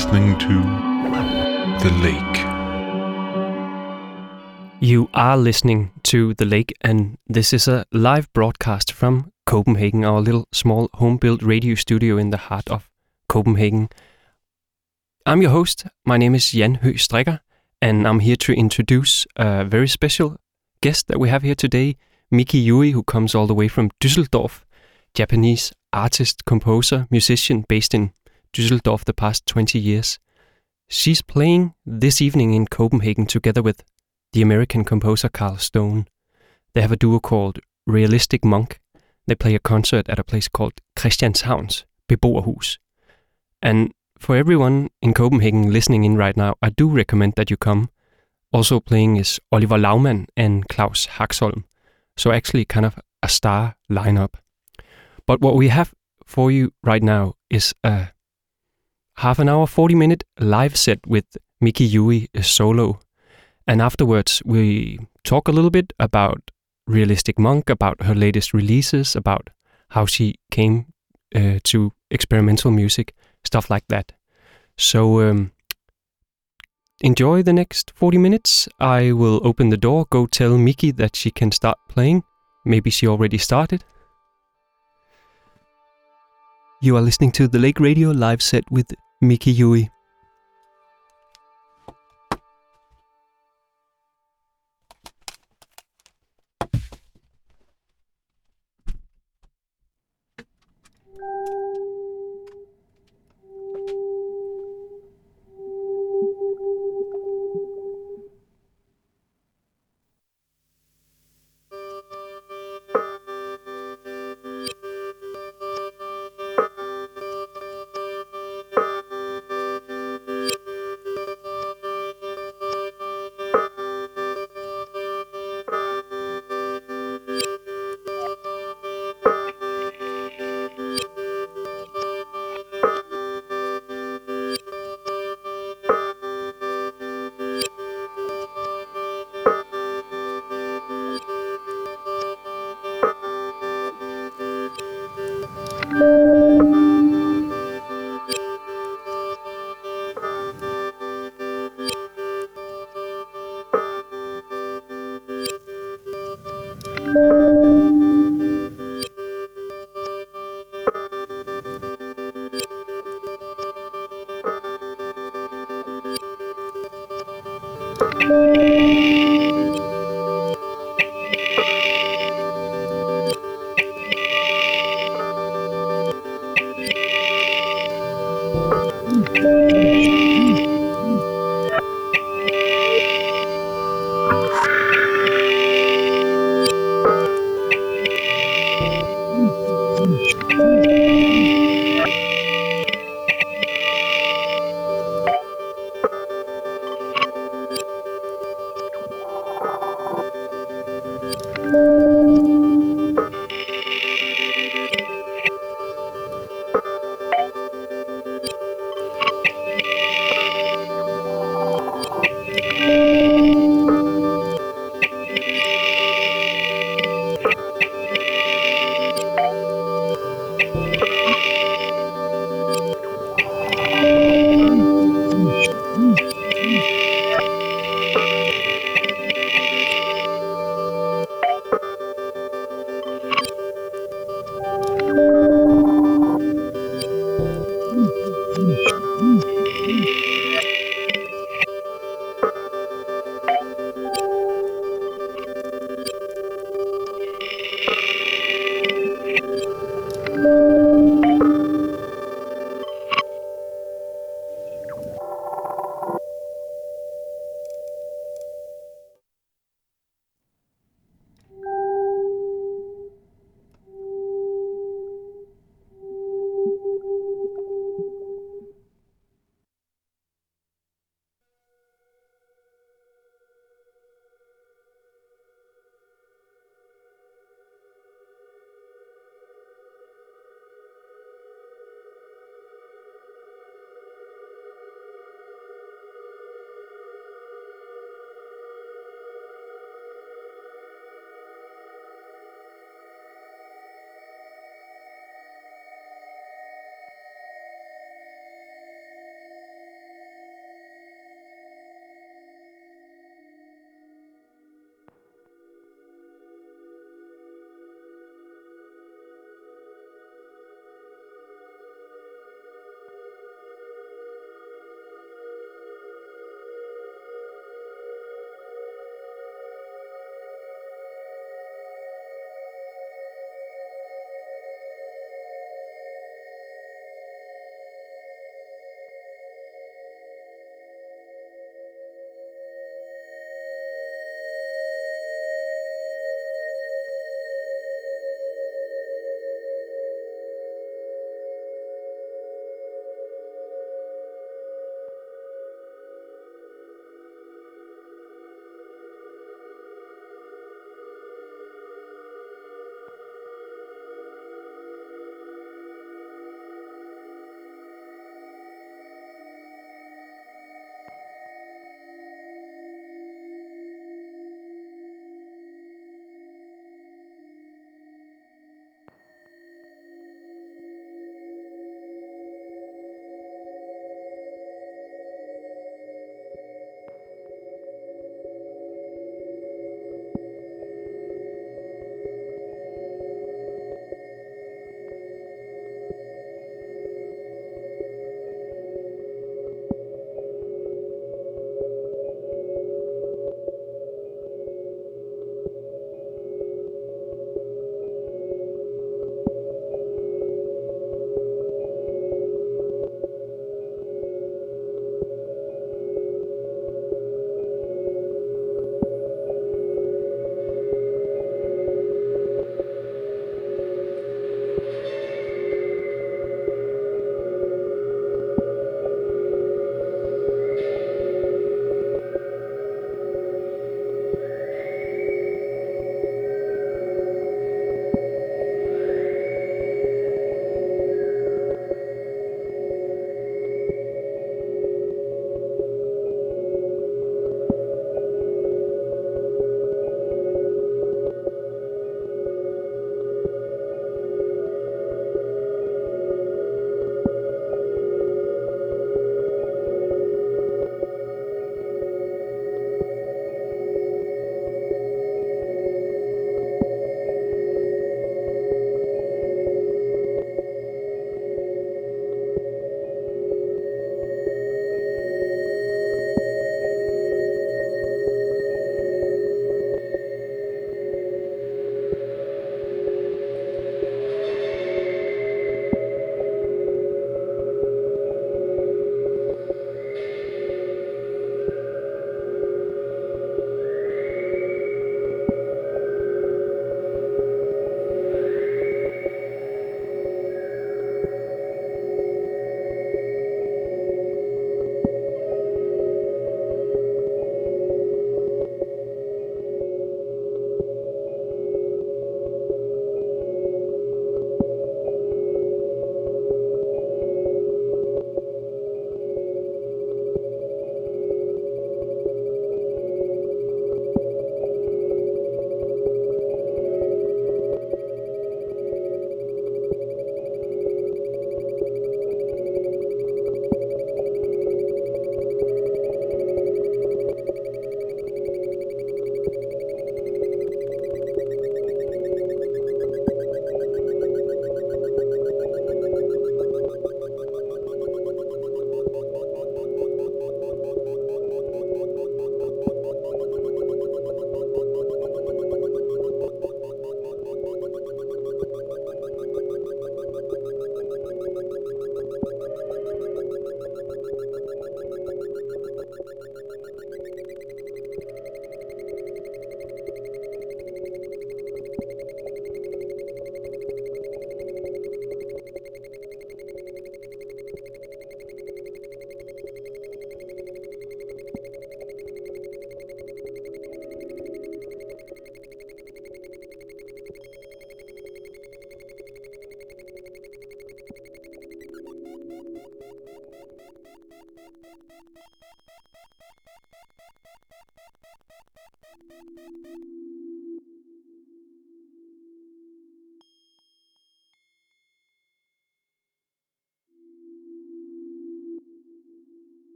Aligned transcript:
listening 0.00 0.38
to 0.38 0.62
The 1.82 1.90
Lake. 2.00 2.36
You 4.80 5.10
are 5.12 5.36
listening 5.36 5.90
to 6.04 6.32
The 6.32 6.46
Lake, 6.46 6.72
and 6.80 7.18
this 7.26 7.52
is 7.52 7.68
a 7.68 7.84
live 7.92 8.32
broadcast 8.32 8.92
from 8.92 9.30
Copenhagen, 9.44 10.02
our 10.06 10.22
little 10.22 10.48
small 10.52 10.88
home 10.94 11.18
built 11.18 11.42
radio 11.42 11.74
studio 11.74 12.16
in 12.16 12.30
the 12.30 12.38
heart 12.38 12.70
of 12.70 12.88
Copenhagen. 13.28 13.90
I'm 15.26 15.42
your 15.42 15.50
host. 15.50 15.84
My 16.06 16.16
name 16.16 16.34
is 16.34 16.50
Jan 16.50 16.78
Høgh 16.78 17.40
and 17.82 18.08
I'm 18.08 18.20
here 18.20 18.36
to 18.36 18.54
introduce 18.54 19.26
a 19.36 19.66
very 19.66 19.88
special 19.88 20.38
guest 20.80 21.08
that 21.08 21.20
we 21.20 21.28
have 21.28 21.42
here 21.42 21.54
today, 21.54 21.98
Miki 22.30 22.56
Yui, 22.56 22.92
who 22.92 23.02
comes 23.02 23.34
all 23.34 23.46
the 23.46 23.54
way 23.54 23.68
from 23.68 23.90
Düsseldorf, 24.00 24.62
Japanese 25.12 25.74
artist, 25.92 26.46
composer, 26.46 27.06
musician 27.10 27.66
based 27.68 27.92
in 27.92 28.14
Düsseldorf 28.52 29.04
the 29.04 29.14
past 29.14 29.46
20 29.46 29.78
years. 29.78 30.18
She's 30.88 31.22
playing 31.22 31.74
this 31.86 32.20
evening 32.20 32.52
in 32.52 32.66
Copenhagen 32.66 33.26
together 33.26 33.62
with 33.62 33.84
the 34.32 34.42
American 34.42 34.84
composer 34.84 35.28
Carl 35.28 35.58
Stone. 35.58 36.06
They 36.74 36.80
have 36.80 36.92
a 36.92 36.96
duo 36.96 37.20
called 37.20 37.60
Realistic 37.86 38.44
Monk. 38.44 38.80
They 39.26 39.34
play 39.34 39.54
a 39.54 39.60
concert 39.60 40.08
at 40.08 40.18
a 40.18 40.24
place 40.24 40.48
called 40.48 40.74
Christianshavns 40.96 41.84
Beboerhus. 42.08 42.78
And 43.62 43.92
for 44.18 44.36
everyone 44.36 44.90
in 45.00 45.14
Copenhagen 45.14 45.72
listening 45.72 46.04
in 46.04 46.16
right 46.16 46.36
now, 46.36 46.54
I 46.60 46.70
do 46.70 46.88
recommend 46.88 47.34
that 47.36 47.50
you 47.50 47.56
come. 47.56 47.90
Also 48.52 48.80
playing 48.80 49.16
is 49.16 49.40
Oliver 49.52 49.78
Laumann 49.78 50.26
and 50.36 50.68
Klaus 50.68 51.06
Haxholm. 51.06 51.64
So 52.16 52.32
actually 52.32 52.64
kind 52.64 52.84
of 52.84 52.98
a 53.22 53.28
star 53.28 53.76
lineup. 53.90 54.34
But 55.26 55.40
what 55.40 55.54
we 55.54 55.68
have 55.68 55.94
for 56.26 56.50
you 56.50 56.72
right 56.82 57.02
now 57.02 57.34
is 57.48 57.74
a 57.84 58.08
half 59.20 59.38
an 59.38 59.50
hour, 59.50 59.66
40 59.66 59.94
minute 59.94 60.24
live 60.38 60.74
set 60.74 61.06
with 61.06 61.36
Miki 61.60 61.84
Yui 61.84 62.28
solo. 62.40 63.00
And 63.66 63.82
afterwards, 63.82 64.42
we 64.46 64.98
talk 65.24 65.46
a 65.46 65.52
little 65.52 65.70
bit 65.70 65.92
about 65.98 66.50
Realistic 66.86 67.38
Monk, 67.38 67.68
about 67.68 68.02
her 68.02 68.14
latest 68.14 68.54
releases, 68.54 69.14
about 69.14 69.50
how 69.90 70.06
she 70.06 70.36
came 70.50 70.86
uh, 71.34 71.58
to 71.64 71.92
experimental 72.10 72.70
music, 72.70 73.14
stuff 73.44 73.68
like 73.68 73.84
that. 73.88 74.12
So 74.78 75.20
um, 75.20 75.52
enjoy 77.02 77.42
the 77.42 77.52
next 77.52 77.92
40 77.94 78.16
minutes. 78.16 78.68
I 78.80 79.12
will 79.12 79.42
open 79.44 79.68
the 79.68 79.76
door, 79.76 80.06
go 80.08 80.24
tell 80.24 80.56
Miki 80.56 80.92
that 80.92 81.14
she 81.14 81.30
can 81.30 81.52
start 81.52 81.76
playing. 81.90 82.24
Maybe 82.64 82.88
she 82.88 83.06
already 83.06 83.38
started. 83.38 83.84
You 86.80 86.96
are 86.96 87.02
listening 87.02 87.32
to 87.32 87.48
the 87.48 87.58
Lake 87.58 87.78
Radio 87.80 88.12
live 88.12 88.40
set 88.40 88.64
with 88.70 88.94
Miki 89.22 89.50
Yui. 89.50 89.90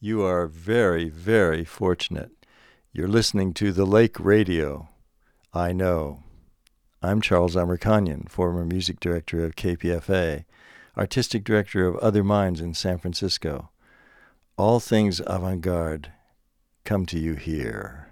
You 0.00 0.22
are 0.22 0.46
very, 0.46 1.08
very 1.08 1.64
fortunate. 1.64 2.30
You're 2.92 3.08
listening 3.08 3.52
to 3.54 3.72
The 3.72 3.84
Lake 3.84 4.20
Radio. 4.20 4.88
I 5.52 5.72
know. 5.72 6.22
I'm 7.02 7.20
Charles 7.20 7.56
Amirkhanian, 7.56 8.28
former 8.28 8.64
music 8.64 9.00
director 9.00 9.44
of 9.44 9.56
KPFA, 9.56 10.44
artistic 10.96 11.42
director 11.42 11.84
of 11.84 11.96
Other 11.96 12.22
Minds 12.22 12.60
in 12.60 12.74
San 12.74 12.98
Francisco. 12.98 13.70
All 14.56 14.78
things 14.78 15.20
avant 15.26 15.62
garde 15.62 16.12
come 16.84 17.04
to 17.06 17.18
you 17.18 17.34
here. 17.34 18.08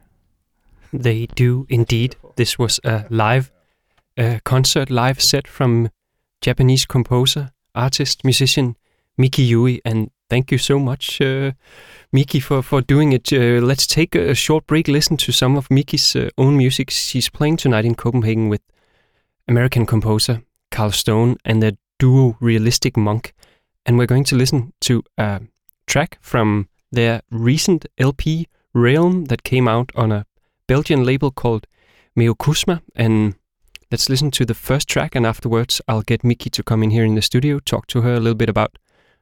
They 0.93 1.27
do 1.27 1.67
indeed. 1.69 2.17
This 2.35 2.59
was 2.59 2.81
a 2.83 3.05
live 3.11 3.53
uh, 4.19 4.41
concert, 4.45 4.91
live 4.91 5.23
set 5.23 5.47
from 5.47 5.91
Japanese 6.41 6.85
composer, 6.85 7.53
artist, 7.77 8.25
musician 8.25 8.75
Miki 9.17 9.43
Yui, 9.43 9.81
and 9.85 10.11
thank 10.29 10.51
you 10.51 10.59
so 10.59 10.79
much, 10.79 11.21
uh, 11.21 11.53
Miki, 12.13 12.41
for 12.41 12.63
for 12.63 12.81
doing 12.81 13.13
it. 13.13 13.33
Uh, 13.33 13.61
let's 13.61 13.87
take 13.87 14.15
a 14.15 14.35
short 14.35 14.67
break, 14.67 14.89
listen 14.89 15.17
to 15.17 15.33
some 15.33 15.57
of 15.57 15.71
Miki's 15.71 16.17
uh, 16.17 16.29
own 16.37 16.57
music. 16.57 16.91
She's 16.91 17.29
playing 17.29 17.59
tonight 17.59 17.85
in 17.85 17.95
Copenhagen 17.95 18.49
with 18.49 18.63
American 19.49 19.87
composer 19.87 20.43
Carl 20.71 20.93
Stone 20.93 21.37
and 21.45 21.63
the 21.63 21.77
duo 21.99 22.37
Realistic 22.41 22.97
Monk, 22.97 23.33
and 23.85 23.99
we're 23.99 24.07
going 24.07 24.25
to 24.25 24.37
listen 24.37 24.73
to 24.81 25.03
a 25.19 25.41
track 25.87 26.19
from 26.21 26.69
their 26.93 27.23
recent 27.31 27.87
LP 27.99 28.47
Realm 28.75 29.27
that 29.27 29.43
came 29.43 29.69
out 29.69 29.91
on 29.95 30.13
a 30.13 30.27
Belgian 30.67 31.05
label 31.05 31.31
called 31.31 31.67
Meakusma. 32.17 32.83
And 32.95 33.35
let's 33.91 34.09
listen 34.09 34.31
to 34.33 34.45
the 34.45 34.55
first 34.55 34.89
track, 34.89 35.15
and 35.15 35.27
afterwards, 35.27 35.81
I'll 35.89 36.03
get 36.03 36.25
Miki 36.25 36.51
to 36.51 36.63
come 36.63 36.83
in 36.83 36.91
here 36.91 37.05
in 37.05 37.15
the 37.15 37.23
studio, 37.23 37.59
talk 37.59 37.87
to 37.89 38.03
her 38.03 38.15
a 38.15 38.21
little 38.21 38.35
bit 38.35 38.49
about 38.49 38.77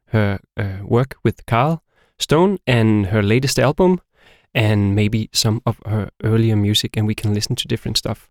her 0.06 0.38
uh, 0.56 0.78
work 0.84 1.16
with 1.22 1.46
Carl 1.46 1.82
Stone 2.18 2.58
and 2.66 3.06
her 3.06 3.22
latest 3.22 3.58
album, 3.58 4.00
and 4.54 4.94
maybe 4.94 5.28
some 5.32 5.60
of 5.66 5.80
her 5.86 6.10
earlier 6.22 6.56
music, 6.56 6.96
and 6.96 7.06
we 7.06 7.14
can 7.14 7.34
listen 7.34 7.56
to 7.56 7.68
different 7.68 7.98
stuff. 7.98 8.30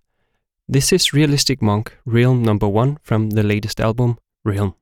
This 0.68 0.94
is 0.94 1.14
Realistic 1.14 1.62
Monk, 1.62 1.98
Realm 2.06 2.44
number 2.44 2.68
one 2.68 2.98
from 3.02 3.32
the 3.32 3.44
latest 3.44 3.80
album, 3.80 4.18
Realm. 4.46 4.76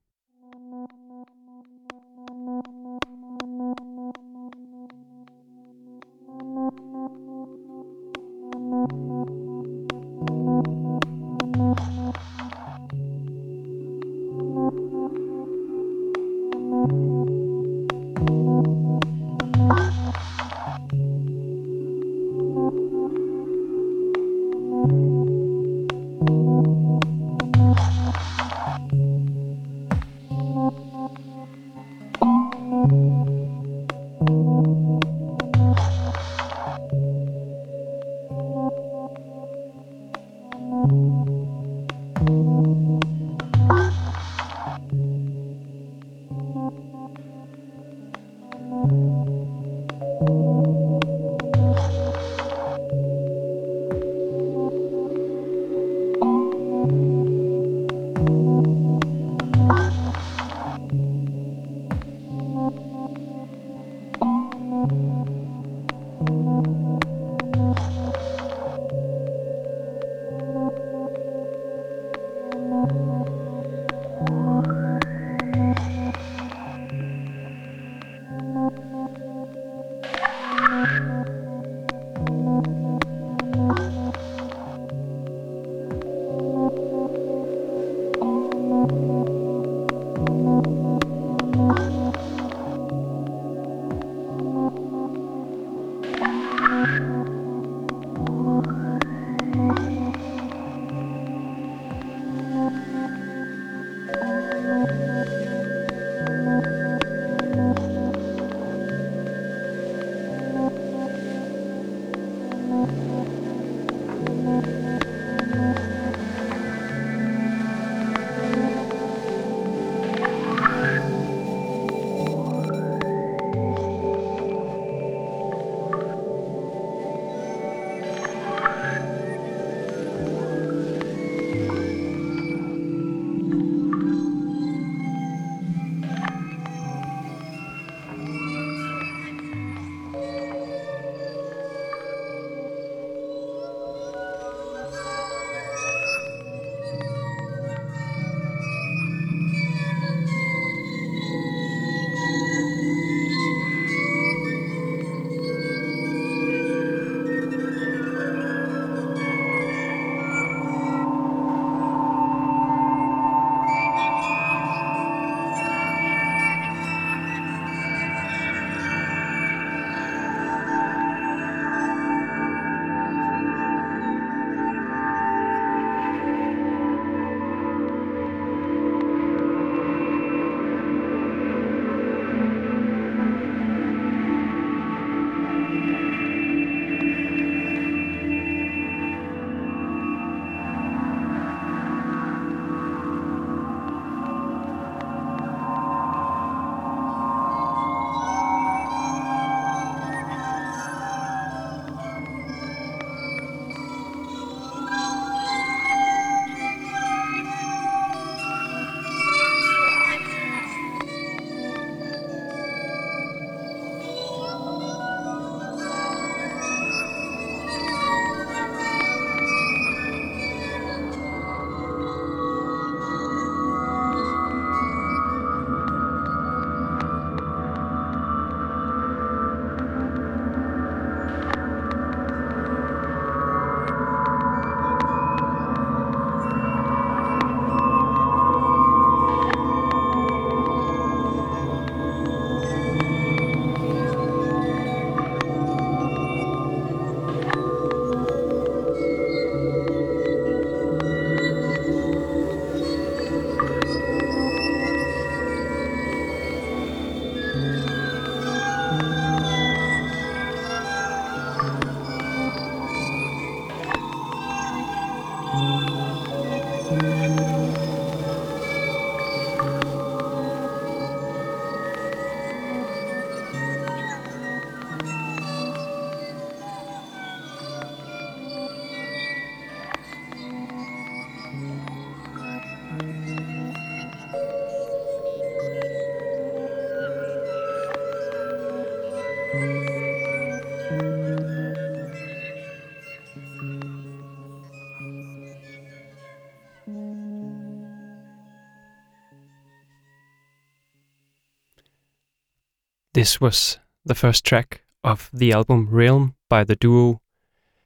This 303.21 303.39
was 303.39 303.77
the 304.03 304.15
first 304.15 304.43
track 304.43 304.81
of 305.03 305.29
the 305.31 305.53
album 305.53 305.89
Realm 305.91 306.33
by 306.49 306.63
the 306.63 306.75
duo 306.75 307.21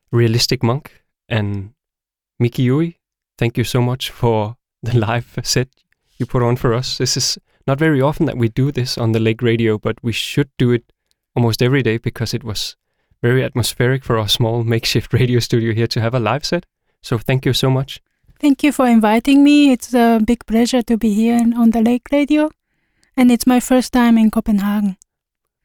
Realistic 0.09 0.63
Monk 0.63 1.03
and 1.27 1.73
Miki 2.39 2.63
Yui. 2.63 3.01
Thank 3.37 3.57
you 3.57 3.65
so 3.65 3.81
much 3.81 4.09
for 4.11 4.55
the 4.81 4.97
live 5.07 5.37
set 5.43 5.67
you 6.17 6.25
put 6.25 6.41
on 6.41 6.55
for 6.55 6.73
us. 6.73 6.97
This 6.97 7.17
is 7.17 7.37
not 7.67 7.79
very 7.79 8.01
often 8.01 8.27
that 8.27 8.37
we 8.37 8.47
do 8.47 8.71
this 8.71 8.97
on 8.97 9.11
the 9.11 9.19
Lake 9.19 9.41
Radio, 9.41 9.77
but 9.77 9.97
we 10.01 10.13
should 10.13 10.49
do 10.57 10.71
it 10.71 10.93
almost 11.35 11.61
every 11.61 11.83
day 11.83 11.97
because 11.97 12.33
it 12.33 12.45
was 12.45 12.77
very 13.21 13.43
atmospheric 13.43 14.05
for 14.05 14.17
our 14.17 14.29
small 14.29 14.63
makeshift 14.63 15.11
radio 15.19 15.39
studio 15.39 15.73
here 15.73 15.87
to 15.87 15.99
have 15.99 16.15
a 16.15 16.25
live 16.31 16.45
set. 16.45 16.65
So 17.01 17.17
thank 17.17 17.45
you 17.45 17.51
so 17.51 17.69
much. 17.69 18.01
Thank 18.39 18.63
you 18.63 18.71
for 18.71 18.87
inviting 18.87 19.43
me. 19.43 19.73
It's 19.73 19.93
a 19.93 20.21
big 20.25 20.45
pleasure 20.45 20.83
to 20.83 20.95
be 20.97 21.13
here 21.13 21.41
on 21.57 21.71
the 21.71 21.81
Lake 21.81 22.07
Radio, 22.09 22.51
and 23.17 23.29
it's 23.33 23.45
my 23.45 23.59
first 23.59 23.91
time 23.91 24.17
in 24.17 24.31
Copenhagen. 24.31 24.95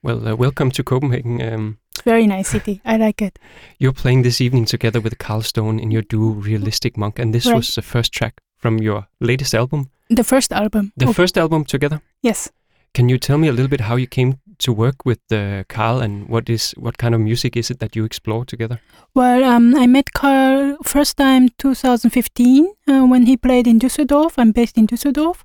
Well, 0.02 0.26
uh, 0.28 0.34
welcome 0.34 0.70
to 0.72 0.82
Copenhagen. 0.82 1.40
Um, 1.42 1.78
It's 1.92 2.02
very 2.02 2.26
nice 2.26 2.48
city. 2.48 2.80
I 2.84 2.96
like 2.96 3.20
it. 3.20 3.38
you're 3.78 3.92
playing 4.02 4.22
this 4.22 4.40
evening 4.40 4.64
together 4.66 5.00
with 5.00 5.18
Carl 5.18 5.42
Stone 5.42 5.78
in 5.82 5.90
your 5.90 6.02
duo 6.02 6.30
Realistic 6.30 6.96
Monk, 6.96 7.18
and 7.18 7.34
this 7.34 7.46
Right. 7.46 7.56
was 7.56 7.74
the 7.74 7.82
first 7.82 8.12
track 8.12 8.40
from 8.56 8.78
your 8.78 9.06
latest 9.20 9.54
album, 9.54 9.90
The 10.08 10.24
first 10.24 10.52
album. 10.52 10.92
the 10.96 11.06
Oh, 11.08 11.12
first 11.12 11.36
album 11.38 11.64
together. 11.64 12.00
Yes. 12.22 12.48
Can 12.94 13.08
you 13.10 13.18
tell 13.18 13.38
me 13.38 13.48
a 13.48 13.52
little 13.52 13.68
bit 13.68 13.80
how 13.82 13.96
you 13.96 14.06
came 14.06 14.32
to 14.58 14.72
work 14.72 15.04
with 15.04 15.20
uh, 15.32 15.62
Carl 15.68 16.00
and 16.00 16.28
what 16.28 16.48
is 16.48 16.74
what 16.78 16.96
kind 16.98 17.14
of 17.14 17.20
music 17.20 17.56
is 17.56 17.70
it 17.70 17.78
that 17.78 17.94
you 17.96 18.04
explore 18.06 18.44
together? 18.46 18.78
Well, 19.14 19.44
um, 19.44 19.74
I 19.76 19.86
met 19.86 20.12
Carl 20.12 20.76
first 20.82 21.16
time 21.16 21.48
2015 21.58 22.66
uh, 22.88 23.06
when 23.10 23.26
he 23.26 23.36
played 23.36 23.66
in 23.66 23.78
Düsseldorf. 23.78 24.32
I'm 24.38 24.52
based 24.52 24.76
in 24.78 24.86
Düsseldorf, 24.86 25.44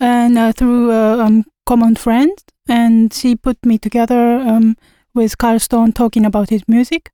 and 0.00 0.38
uh, 0.38 0.52
through 0.52 0.90
a 0.90 1.18
um, 1.18 1.44
common 1.66 1.96
friend, 1.96 2.32
and 2.68 3.12
she 3.12 3.36
put 3.36 3.64
me 3.64 3.78
together 3.78 4.38
um, 4.38 4.76
with 5.14 5.38
Carl 5.38 5.58
Stone 5.58 5.92
talking 5.92 6.24
about 6.24 6.50
his 6.50 6.62
music, 6.66 7.12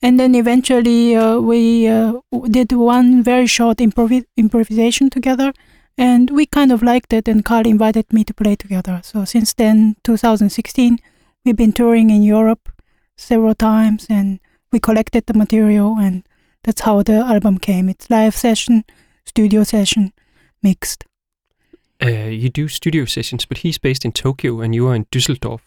and 0.00 0.18
then 0.18 0.34
eventually 0.34 1.16
uh, 1.16 1.38
we 1.38 1.88
uh, 1.88 2.14
did 2.50 2.72
one 2.72 3.22
very 3.22 3.46
short 3.46 3.78
improvi- 3.78 4.26
improvisation 4.36 5.10
together, 5.10 5.52
and 5.96 6.30
we 6.30 6.46
kind 6.46 6.72
of 6.72 6.82
liked 6.82 7.12
it, 7.12 7.28
and 7.28 7.44
Carl 7.44 7.66
invited 7.66 8.12
me 8.12 8.24
to 8.24 8.34
play 8.34 8.56
together. 8.56 9.00
So 9.02 9.24
since 9.24 9.52
then, 9.52 9.96
2016, 10.04 10.98
we've 11.44 11.56
been 11.56 11.72
touring 11.72 12.10
in 12.10 12.22
Europe 12.22 12.70
several 13.16 13.54
times, 13.54 14.06
and 14.08 14.38
we 14.72 14.78
collected 14.78 15.26
the 15.26 15.34
material 15.34 15.96
and 15.98 16.24
that's 16.64 16.82
how 16.82 17.02
the 17.02 17.18
album 17.18 17.58
came. 17.58 17.88
It's 17.88 18.10
live 18.10 18.36
session 18.36 18.84
studio 19.24 19.64
session 19.64 20.12
mixed 20.62 21.04
Uh, 22.02 22.30
you 22.30 22.48
do 22.48 22.68
studio 22.68 23.04
sessions, 23.04 23.44
but 23.44 23.58
he's 23.58 23.78
based 23.78 24.04
in 24.04 24.12
Tokyo 24.12 24.60
and 24.60 24.74
you 24.74 24.86
are 24.88 24.94
in 24.94 25.04
Düsseldorf. 25.06 25.60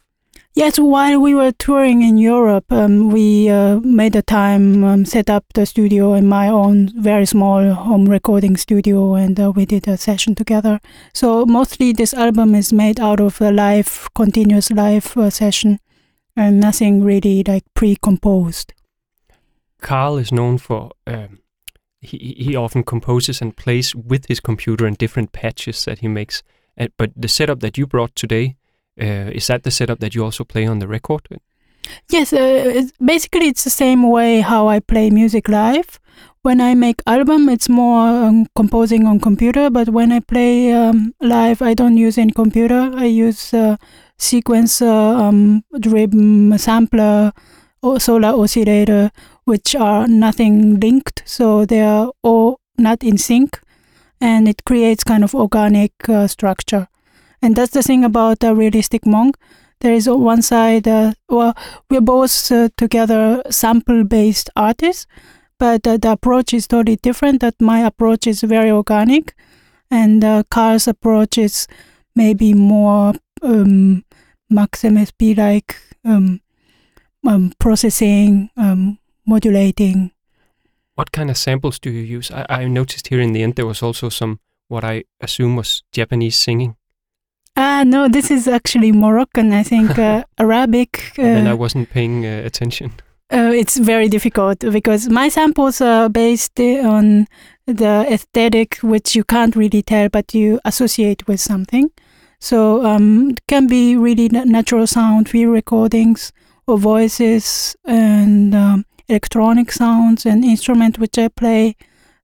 yes 0.53 0.77
while 0.77 1.19
we 1.19 1.33
were 1.33 1.51
touring 1.51 2.01
in 2.01 2.17
europe 2.17 2.71
um, 2.71 3.09
we 3.09 3.49
uh, 3.49 3.79
made 3.79 4.15
a 4.15 4.21
time 4.21 4.83
um, 4.83 5.05
set 5.05 5.29
up 5.29 5.45
the 5.53 5.65
studio 5.65 6.13
in 6.13 6.27
my 6.27 6.49
own 6.49 6.89
very 7.01 7.25
small 7.25 7.73
home 7.73 8.05
recording 8.05 8.57
studio 8.57 9.15
and 9.15 9.39
uh, 9.39 9.51
we 9.51 9.65
did 9.65 9.87
a 9.87 9.95
session 9.97 10.35
together 10.35 10.79
so 11.13 11.45
mostly 11.45 11.93
this 11.93 12.13
album 12.13 12.53
is 12.53 12.73
made 12.73 12.99
out 12.99 13.21
of 13.21 13.39
a 13.41 13.51
live 13.51 14.09
continuous 14.13 14.69
live 14.71 15.15
uh, 15.17 15.29
session 15.29 15.79
and 16.35 16.59
nothing 16.59 17.03
really 17.03 17.43
like 17.47 17.63
pre-composed 17.73 18.73
Carl 19.81 20.17
is 20.17 20.31
known 20.31 20.57
for 20.57 20.91
um, 21.07 21.39
he 22.01 22.35
he 22.37 22.55
often 22.55 22.83
composes 22.83 23.41
and 23.41 23.55
plays 23.55 23.95
with 23.95 24.25
his 24.27 24.39
computer 24.39 24.87
in 24.87 24.95
different 24.95 25.31
patches 25.31 25.85
that 25.85 25.99
he 25.99 26.07
makes. 26.07 26.43
Uh, 26.79 26.87
but 26.97 27.11
the 27.15 27.27
setup 27.27 27.59
that 27.59 27.77
you 27.77 27.87
brought 27.87 28.15
today 28.15 28.55
uh, 28.99 29.31
is 29.33 29.47
that 29.47 29.63
the 29.63 29.71
setup 29.71 29.99
that 29.99 30.15
you 30.15 30.23
also 30.23 30.43
play 30.43 30.65
on 30.65 30.79
the 30.79 30.87
record? 30.87 31.27
Yes, 32.09 32.33
uh, 32.33 32.37
it's, 32.39 32.91
basically 33.03 33.47
it's 33.47 33.63
the 33.63 33.69
same 33.69 34.09
way 34.09 34.41
how 34.41 34.67
I 34.67 34.79
play 34.79 35.09
music 35.09 35.47
live. 35.47 35.99
When 36.43 36.59
I 36.59 36.73
make 36.73 37.01
album, 37.05 37.49
it's 37.49 37.69
more 37.69 38.07
um, 38.07 38.47
composing 38.55 39.05
on 39.05 39.19
computer. 39.19 39.69
But 39.69 39.89
when 39.89 40.11
I 40.11 40.19
play 40.21 40.73
um, 40.73 41.13
live, 41.21 41.61
I 41.61 41.73
don't 41.73 41.97
use 41.97 42.17
any 42.17 42.31
computer. 42.31 42.91
I 42.95 43.05
use 43.05 43.53
uh, 43.53 43.77
sequencer, 44.17 44.85
um, 44.87 45.63
sampler, 46.57 47.31
or 47.83 47.99
solar 47.99 48.29
oscillator, 48.29 49.11
which 49.45 49.75
are 49.75 50.07
nothing 50.07 50.79
linked, 50.79 51.23
so 51.25 51.65
they 51.65 51.81
are 51.81 52.11
all 52.23 52.59
not 52.77 53.03
in 53.03 53.17
sync, 53.17 53.59
and 54.19 54.47
it 54.47 54.63
creates 54.65 55.03
kind 55.03 55.23
of 55.23 55.35
organic 55.35 55.93
uh, 56.07 56.27
structure. 56.27 56.87
And 57.41 57.55
that's 57.55 57.73
the 57.73 57.83
thing 57.83 58.03
about 58.03 58.43
a 58.43 58.53
realistic 58.53 59.05
monk. 59.05 59.35
There 59.79 59.93
is 59.93 60.07
one 60.07 60.43
side, 60.43 60.87
uh, 60.87 61.13
well, 61.27 61.55
we're 61.89 62.01
both 62.01 62.51
uh, 62.51 62.69
together 62.77 63.41
sample-based 63.49 64.49
artists, 64.55 65.07
but 65.57 65.87
uh, 65.87 65.97
the 65.97 66.11
approach 66.11 66.53
is 66.53 66.67
totally 66.67 66.97
different. 66.97 67.41
That 67.41 67.55
my 67.59 67.79
approach 67.79 68.27
is 68.27 68.41
very 68.41 68.69
organic, 68.69 69.33
and 69.89 70.23
uh, 70.23 70.43
Carl's 70.51 70.87
approach 70.87 71.37
is 71.39 71.67
maybe 72.15 72.53
more 72.53 73.13
um, 73.41 74.03
Maximus 74.51 75.11
be 75.11 75.33
like 75.33 75.75
um, 76.05 76.41
um, 77.25 77.53
processing, 77.57 78.49
um, 78.57 78.99
modulating. 79.25 80.11
What 80.95 81.11
kind 81.11 81.29
of 81.29 81.37
samples 81.37 81.79
do 81.79 81.89
you 81.89 82.01
use? 82.01 82.31
I, 82.31 82.45
I 82.49 82.67
noticed 82.67 83.07
here 83.07 83.21
in 83.21 83.33
the 83.33 83.43
end 83.43 83.55
there 83.55 83.67
was 83.67 83.81
also 83.81 84.09
some 84.09 84.39
what 84.67 84.83
I 84.83 85.03
assume 85.19 85.55
was 85.55 85.83
Japanese 85.91 86.39
singing, 86.39 86.75
Ah, 87.57 87.83
no, 87.85 88.07
this 88.07 88.31
is 88.31 88.47
actually 88.47 88.91
Moroccan. 88.91 89.51
I 89.51 89.63
think 89.63 89.97
uh, 89.99 90.23
Arabic. 90.37 91.13
Uh, 91.17 91.23
and 91.23 91.49
I 91.49 91.53
wasn't 91.53 91.89
paying 91.89 92.25
uh, 92.25 92.41
attention. 92.45 92.93
Uh, 93.33 93.51
it's 93.53 93.77
very 93.77 94.09
difficult 94.09 94.59
because 94.59 95.09
my 95.09 95.29
samples 95.29 95.79
are 95.79 96.09
based 96.09 96.59
on 96.59 97.27
the 97.65 98.05
aesthetic, 98.09 98.75
which 98.81 99.15
you 99.15 99.23
can't 99.23 99.55
really 99.55 99.81
tell, 99.81 100.09
but 100.09 100.33
you 100.33 100.59
associate 100.65 101.27
with 101.27 101.39
something. 101.39 101.89
So 102.39 102.85
um, 102.85 103.29
it 103.31 103.41
can 103.47 103.67
be 103.67 103.95
really 103.95 104.27
natural 104.29 104.85
sound, 104.87 105.29
field 105.29 105.53
recordings, 105.53 106.33
or 106.67 106.77
voices 106.77 107.75
and 107.85 108.53
um, 108.53 108.85
electronic 109.11 109.71
sounds 109.71 110.25
and 110.25 110.43
instrument 110.43 110.97
which 110.97 111.17
I 111.17 111.27
play. 111.27 111.75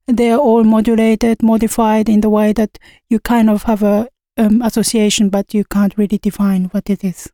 They 0.06 0.30
are 0.30 0.38
all 0.38 0.64
modulated, 0.64 1.42
modified 1.42 2.08
in 2.08 2.22
the 2.22 2.30
way 2.30 2.52
that 2.54 2.78
you 3.10 3.20
kind 3.20 3.50
of 3.50 3.64
have 3.64 3.82
a 3.82 4.08
um, 4.38 4.62
association, 4.62 5.28
but 5.28 5.52
you 5.52 5.64
can't 5.64 5.96
really 5.98 6.18
define 6.18 6.64
what 6.66 6.88
it 6.88 7.04
is. 7.04 7.30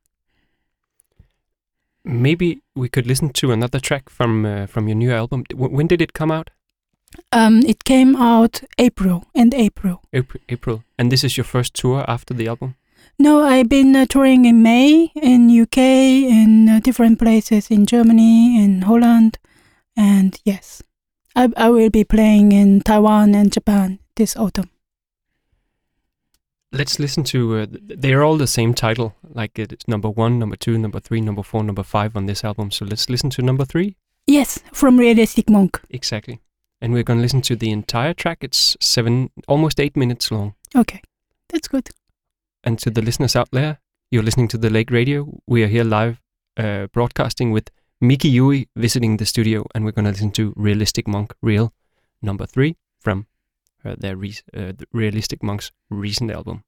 Maybe 2.04 2.62
we 2.74 2.88
could 2.88 3.06
listen 3.06 3.30
to 3.30 3.52
another 3.52 3.80
track 3.80 4.10
from 4.10 4.44
uh, 4.44 4.66
from 4.66 4.88
your 4.88 4.96
new 4.96 5.12
album. 5.12 5.44
W- 5.50 5.74
when 5.74 5.86
did 5.86 6.02
it 6.02 6.12
come 6.12 6.30
out? 6.30 6.50
Um, 7.32 7.62
it 7.66 7.84
came 7.84 8.16
out 8.16 8.62
April 8.76 9.24
and 9.34 9.54
April. 9.54 10.02
April, 10.12 10.42
April. 10.48 10.82
And 10.98 11.10
this 11.10 11.24
is 11.24 11.36
your 11.36 11.44
first 11.44 11.74
tour 11.74 12.04
after 12.08 12.34
the 12.34 12.48
album. 12.48 12.74
No, 13.18 13.44
I've 13.44 13.68
been 13.68 13.94
uh, 13.94 14.06
touring 14.06 14.44
in 14.44 14.62
May 14.62 15.12
in 15.14 15.48
UK, 15.48 15.78
in 15.78 16.68
uh, 16.68 16.80
different 16.80 17.18
places 17.18 17.70
in 17.70 17.86
Germany, 17.86 18.62
in 18.62 18.82
Holland, 18.82 19.38
and 19.96 20.38
yes, 20.44 20.82
I, 21.36 21.48
I 21.56 21.70
will 21.70 21.90
be 21.90 22.04
playing 22.04 22.52
in 22.52 22.80
Taiwan 22.80 23.34
and 23.34 23.52
Japan 23.52 24.00
this 24.16 24.36
autumn. 24.36 24.70
Let's 26.72 26.98
listen 26.98 27.22
to. 27.24 27.58
Uh, 27.58 27.66
they 27.70 28.12
are 28.14 28.24
all 28.24 28.36
the 28.36 28.48
same 28.48 28.74
title, 28.74 29.14
like 29.32 29.58
it's 29.60 29.86
number 29.86 30.10
one, 30.10 30.40
number 30.40 30.56
two, 30.56 30.76
number 30.76 30.98
three, 30.98 31.20
number 31.20 31.44
four, 31.44 31.62
number 31.62 31.84
five 31.84 32.16
on 32.16 32.26
this 32.26 32.42
album. 32.44 32.72
So 32.72 32.84
let's 32.84 33.08
listen 33.08 33.30
to 33.30 33.42
number 33.42 33.64
three 33.64 33.96
Yes, 34.26 34.58
from 34.72 34.96
Realistic 34.98 35.48
Monk. 35.48 35.80
exactly. 35.90 36.40
And 36.80 36.92
we're 36.92 37.04
gonna 37.04 37.20
listen 37.22 37.42
to 37.42 37.54
the 37.54 37.70
entire 37.70 38.12
track. 38.12 38.38
It's 38.40 38.76
seven, 38.80 39.30
almost 39.46 39.78
eight 39.78 39.96
minutes 39.96 40.32
long. 40.32 40.54
Okay, 40.74 41.00
that's 41.48 41.68
good. 41.68 41.90
And 42.64 42.78
to 42.78 42.90
the 42.90 43.02
listeners 43.02 43.36
out 43.36 43.50
there, 43.52 43.78
you're 44.10 44.22
listening 44.22 44.48
to 44.48 44.58
the 44.58 44.70
Lake 44.70 44.90
Radio. 44.90 45.40
We 45.46 45.62
are 45.62 45.66
here 45.66 45.84
live, 45.84 46.22
uh, 46.56 46.86
broadcasting 46.86 47.52
with 47.52 47.70
Miki 48.00 48.28
Yui 48.28 48.68
visiting 48.74 49.18
the 49.18 49.26
studio, 49.26 49.66
and 49.74 49.84
we're 49.84 49.92
gonna 49.92 50.10
listen 50.10 50.30
to 50.32 50.54
Realistic 50.56 51.06
Monk, 51.06 51.34
Realm, 51.42 51.72
number 52.22 52.46
three 52.46 52.76
from 53.00 53.26
uh, 53.84 53.96
their 53.98 54.16
re- 54.16 54.40
uh, 54.54 54.72
the 54.78 54.86
Realistic 54.92 55.42
Monk's 55.42 55.72
recent 55.90 56.30
album. 56.30 56.64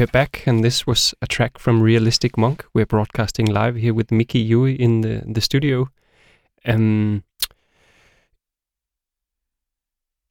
We're 0.00 0.06
back, 0.06 0.44
and 0.46 0.64
this 0.64 0.86
was 0.86 1.14
a 1.20 1.26
track 1.26 1.58
from 1.58 1.82
Realistic 1.82 2.38
Monk. 2.38 2.64
We're 2.72 2.86
broadcasting 2.86 3.44
live 3.44 3.76
here 3.76 3.92
with 3.92 4.10
Miki 4.10 4.38
Yui 4.38 4.74
in 4.74 5.02
the 5.02 5.22
the 5.26 5.42
studio. 5.42 5.90
Um, 6.64 7.22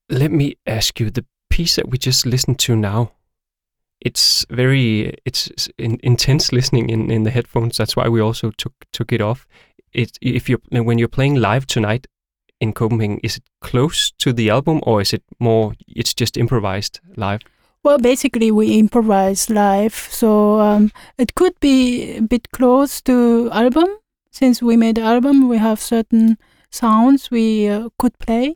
let 0.09 0.32
me 0.32 0.55
ask 0.65 0.99
you: 0.99 1.11
the 1.11 1.24
piece 1.51 1.76
that 1.76 1.88
we 1.88 1.99
just 1.99 2.26
listened 2.26 2.57
to 2.65 2.76
now, 2.76 3.11
it's 4.01 4.43
very 4.49 5.13
it's 5.24 5.70
in, 5.78 5.99
intense 6.01 6.51
listening 6.51 6.89
in, 6.89 7.11
in 7.11 7.22
the 7.22 7.30
headphones. 7.30 7.78
That's 7.78 7.95
why 7.95 8.09
we 8.09 8.20
also 8.20 8.49
took 8.49 8.74
took 8.91 9.13
it 9.13 9.22
off. 9.22 9.45
It 9.93 10.17
if 10.20 10.49
you 10.49 10.59
when 10.72 10.97
you're 10.97 11.07
playing 11.07 11.36
live 11.36 11.67
tonight 11.67 12.07
in 12.59 12.74
Copenhagen, 12.74 13.20
is 13.22 13.38
it 13.38 13.43
close 13.61 14.09
to 14.17 14.34
the 14.34 14.49
album 14.49 14.80
or 14.82 14.99
is 14.99 15.13
it 15.13 15.22
more? 15.38 15.76
It's 15.88 16.15
just 16.15 16.38
improvised 16.38 17.01
live. 17.15 17.41
Well, 17.84 17.97
basically, 17.97 18.51
we 18.51 18.77
improvise 18.77 19.49
live, 19.49 19.93
so 19.93 20.59
um, 20.59 20.91
it 21.17 21.36
could 21.36 21.57
be 21.61 22.17
a 22.17 22.21
bit 22.21 22.51
close 22.51 23.01
to 23.03 23.49
album. 23.51 23.88
Since 24.32 24.61
we 24.61 24.75
made 24.75 24.95
the 24.95 25.01
album, 25.03 25.47
we 25.47 25.57
have 25.57 25.80
certain 25.80 26.38
sounds 26.69 27.32
we 27.32 27.67
uh, 27.67 27.89
could 27.97 28.19
play, 28.19 28.55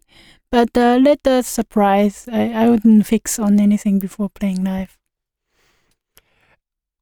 but 0.51 0.77
uh, 0.77 0.99
let 1.01 1.25
us 1.25 1.47
surprise. 1.47 2.27
I, 2.31 2.51
I 2.51 2.69
wouldn't 2.69 3.05
fix 3.07 3.39
on 3.39 3.59
anything 3.59 3.97
before 3.99 4.29
playing 4.29 4.63
live. 4.63 4.97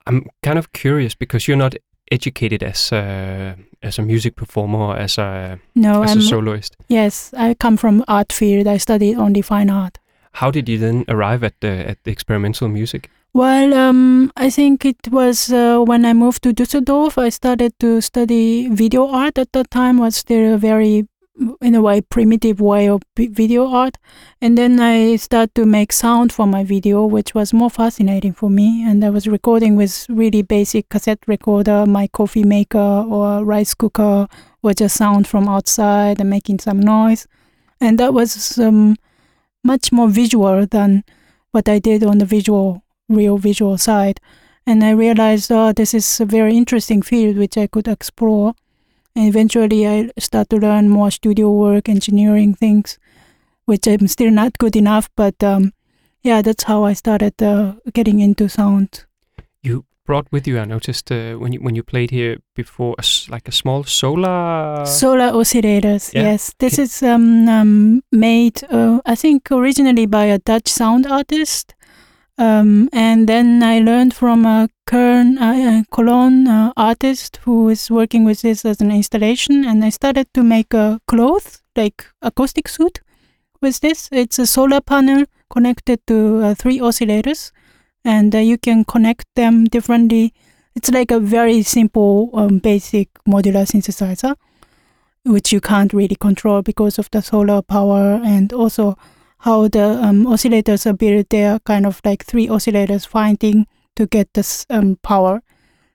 I'm 0.08 0.28
kind 0.44 0.58
of 0.58 0.72
curious 0.74 1.16
because 1.16 1.48
you're 1.48 1.58
not 1.58 1.76
educated 2.12 2.64
as 2.64 2.92
a, 2.92 3.56
as 3.82 3.98
a 3.98 4.02
music 4.02 4.36
performer 4.36 4.80
or 4.80 4.98
as 4.98 5.18
a 5.18 5.60
No, 5.76 6.04
as 6.04 6.12
I'm 6.12 6.18
a 6.20 6.22
soloist. 6.22 6.76
yes. 6.88 7.34
I 7.38 7.54
come 7.56 7.78
from 7.78 8.04
art 8.08 8.32
field. 8.32 8.68
I 8.68 8.78
studied 8.78 9.16
only 9.18 9.42
fine 9.42 9.70
art. 9.70 9.98
How 10.34 10.52
did 10.52 10.70
you 10.70 10.78
then 10.78 11.06
arrive 11.08 11.44
at 11.44 11.60
the 11.62 11.90
at 11.90 12.04
the 12.04 12.12
experimental 12.12 12.68
music? 12.68 13.10
Well, 13.34 13.74
um, 13.74 14.32
I 14.36 14.50
think 14.50 14.84
it 14.84 15.08
was 15.10 15.54
uh, 15.54 15.80
when 15.80 16.04
I 16.04 16.12
moved 16.12 16.44
to 16.44 16.54
Düsseldorf. 16.54 17.18
I 17.18 17.30
started 17.30 17.74
to 17.80 18.02
study 18.02 18.68
video 18.68 19.08
art. 19.08 19.38
At 19.38 19.54
that 19.54 19.72
time, 19.72 20.00
was 20.00 20.18
still 20.18 20.56
a 20.56 20.58
very, 20.58 21.08
in 21.62 21.76
a 21.76 21.82
way, 21.82 22.02
primitive 22.02 22.60
way 22.60 22.90
of 22.90 23.02
video 23.18 23.68
art. 23.68 23.98
And 24.42 24.58
then 24.58 24.82
I 24.82 25.16
started 25.16 25.56
to 25.56 25.66
make 25.66 25.94
sound 25.94 26.34
for 26.34 26.46
my 26.46 26.66
video, 26.66 27.06
which 27.06 27.34
was 27.34 27.54
more 27.54 27.70
fascinating 27.70 28.34
for 28.34 28.50
me. 28.50 28.84
And 28.84 29.02
I 29.06 29.10
was 29.10 29.30
recording 29.30 29.78
with 29.78 30.06
really 30.10 30.42
basic 30.42 30.90
cassette 30.90 31.24
recorder, 31.26 31.86
my 31.86 32.08
coffee 32.08 32.44
maker 32.44 33.06
or 33.08 33.46
rice 33.46 33.74
cooker, 33.74 34.28
or 34.62 34.74
just 34.74 34.98
sound 34.98 35.26
from 35.26 35.48
outside 35.48 36.20
and 36.20 36.30
making 36.30 36.60
some 36.60 36.82
noise. 36.82 37.28
And 37.80 37.98
that 37.98 38.14
was 38.14 38.60
um, 38.60 38.98
much 39.64 39.92
more 39.92 40.10
visual 40.10 40.66
than 40.66 41.04
what 41.52 41.70
I 41.70 41.80
did 41.80 42.04
on 42.04 42.18
the 42.18 42.26
visual 42.26 42.84
real 43.10 43.38
visual 43.38 43.78
side. 43.78 44.20
And 44.66 44.84
I 44.84 44.92
realized, 44.92 45.52
oh, 45.52 45.74
this 45.74 45.94
is 45.94 46.20
a 46.20 46.26
very 46.26 46.56
interesting 46.56 47.02
field 47.02 47.38
which 47.38 47.58
I 47.58 47.68
could 47.68 47.88
explore. 47.88 48.54
And 49.16 49.28
eventually 49.28 49.88
I 49.88 50.12
start 50.18 50.50
to 50.52 50.58
learn 50.58 50.90
more 50.90 51.12
studio 51.12 51.52
work, 51.52 51.90
engineering 51.90 52.54
things, 52.54 52.98
which 53.66 53.88
I'm 53.88 54.08
still 54.08 54.32
not 54.32 54.58
good 54.58 54.76
enough. 54.76 55.10
But 55.16 55.44
um, 55.44 55.74
yeah, 56.22 56.42
that's 56.42 56.64
how 56.64 56.84
I 56.84 56.94
started 56.94 57.42
uh, 57.42 57.74
getting 57.94 58.20
into 58.20 58.48
sound. 58.48 59.06
Brought 60.06 60.32
with 60.32 60.48
you, 60.48 60.60
I 60.60 60.66
noticed 60.66 61.12
uh, 61.12 61.36
when 61.36 61.54
you 61.54 61.60
when 61.62 61.76
you 61.76 61.84
played 61.84 62.10
here 62.10 62.38
before, 62.56 62.96
a 62.98 63.04
like 63.30 63.48
a 63.48 63.52
small 63.52 63.84
solar. 63.84 64.86
Solar 64.86 65.32
oscillators, 65.32 66.14
yeah. 66.14 66.24
yes. 66.24 66.54
This 66.58 66.80
is 66.80 67.04
um, 67.04 67.48
um, 67.48 68.02
made, 68.12 68.64
uh, 68.72 69.00
I 69.06 69.16
think, 69.16 69.52
originally 69.52 70.08
by 70.08 70.26
a 70.26 70.40
Dutch 70.40 70.68
sound 70.68 71.06
artist. 71.06 71.76
Um, 72.38 72.90
and 72.92 73.30
then 73.30 73.62
I 73.62 73.80
learned 73.80 74.16
from 74.16 74.46
a 74.46 74.68
Kern, 74.88 75.38
uh, 75.38 75.84
Cologne 75.92 76.48
uh, 76.48 76.74
artist 76.76 77.40
who 77.44 77.70
is 77.70 77.92
working 77.92 78.24
with 78.24 78.42
this 78.42 78.66
as 78.66 78.82
an 78.82 78.90
installation. 78.90 79.64
And 79.64 79.86
I 79.86 79.90
started 79.90 80.34
to 80.34 80.42
make 80.42 80.74
a 80.74 81.00
cloth, 81.06 81.62
like 81.76 82.08
acoustic 82.24 82.68
suit 82.68 83.02
with 83.62 83.80
this. 83.82 84.10
It's 84.12 84.40
a 84.40 84.48
solar 84.48 84.82
panel 84.82 85.26
connected 85.52 86.00
to 86.08 86.42
uh, 86.44 86.56
three 86.56 86.80
oscillators. 86.80 87.52
And 88.04 88.34
uh, 88.36 88.40
you 88.40 88.58
can 88.58 88.84
connect 88.86 89.26
them 89.36 89.66
differently. 89.66 90.34
It's 90.76 90.90
like 90.90 91.12
a 91.12 91.20
very 91.20 91.64
simple, 91.64 92.30
um, 92.34 92.60
basic 92.60 93.10
modular 93.28 93.66
synthesizer 93.66 94.36
which 95.24 95.52
you 95.52 95.62
can't 95.62 95.94
really 95.94 96.16
control 96.16 96.62
because 96.62 96.98
of 96.98 97.10
the 97.12 97.22
solar 97.22 97.62
power 97.62 98.20
and 98.24 98.52
also 98.54 98.98
how 99.40 99.68
the 99.68 99.84
um, 99.84 100.26
oscillators 100.26 100.86
are 100.86 100.94
built. 100.94 101.30
They 101.30 101.46
are 101.46 101.60
kind 101.60 101.86
of 101.86 102.02
like 102.04 102.26
three 102.26 102.48
oscillators 102.48 103.08
fighting 103.08 103.68
to 103.96 104.08
get 104.08 104.34
this 104.34 104.66
um, 104.70 104.98
power. 105.04 105.42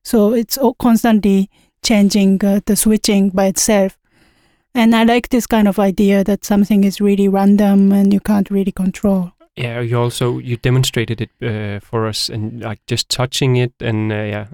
So 0.04 0.32
it's 0.32 0.58
constantly 0.78 1.50
changing 1.82 2.44
uh, 2.44 2.60
the 2.66 2.76
switching 2.76 3.30
by 3.30 3.46
itself. 3.46 3.98
And 4.74 4.94
I 4.94 5.04
like 5.04 5.30
this 5.30 5.46
kind 5.46 5.68
of 5.68 5.78
idea 5.78 6.22
that 6.24 6.44
something 6.44 6.84
is 6.84 7.00
really 7.00 7.28
random 7.28 7.92
and 7.92 8.12
you 8.12 8.20
can't 8.20 8.50
really 8.50 8.72
control. 8.72 9.32
Yeah, 9.56 9.80
you 9.80 9.98
also 9.98 10.38
you 10.38 10.56
demonstrated 10.58 11.20
it 11.20 11.30
uh, 11.42 11.80
for 11.80 12.06
us, 12.06 12.28
and 12.28 12.60
like 12.60 12.80
just 12.86 13.08
touching 13.08 13.56
it, 13.56 13.72
and 13.80 14.12
uh, 14.12 14.14
yeah, 14.16 14.46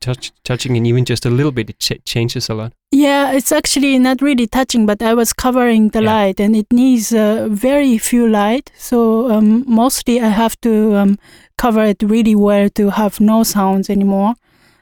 touch, 0.00 0.32
touching 0.44 0.76
it 0.76 0.86
even 0.86 1.04
just 1.06 1.24
a 1.26 1.30
little 1.30 1.52
bit, 1.52 1.70
it 1.70 1.78
ch- 1.78 2.04
changes 2.04 2.50
a 2.50 2.54
lot. 2.54 2.72
Yeah, 2.92 3.32
it's 3.32 3.52
actually 3.52 3.98
not 3.98 4.20
really 4.20 4.46
touching, 4.46 4.84
but 4.84 5.00
I 5.00 5.14
was 5.14 5.32
covering 5.32 5.90
the 5.90 6.02
Yeah. 6.02 6.12
light, 6.12 6.40
and 6.40 6.54
it 6.54 6.66
needs 6.72 7.12
uh, 7.12 7.48
very 7.50 7.96
few 7.98 8.28
light. 8.28 8.70
So 8.76 9.30
um, 9.30 9.64
mostly 9.66 10.20
I 10.20 10.28
have 10.28 10.60
to 10.60 10.94
um, 10.96 11.18
cover 11.56 11.84
it 11.84 12.02
really 12.02 12.34
well 12.34 12.68
to 12.70 12.90
have 12.90 13.18
no 13.18 13.44
sounds 13.44 13.88
anymore. 13.88 14.34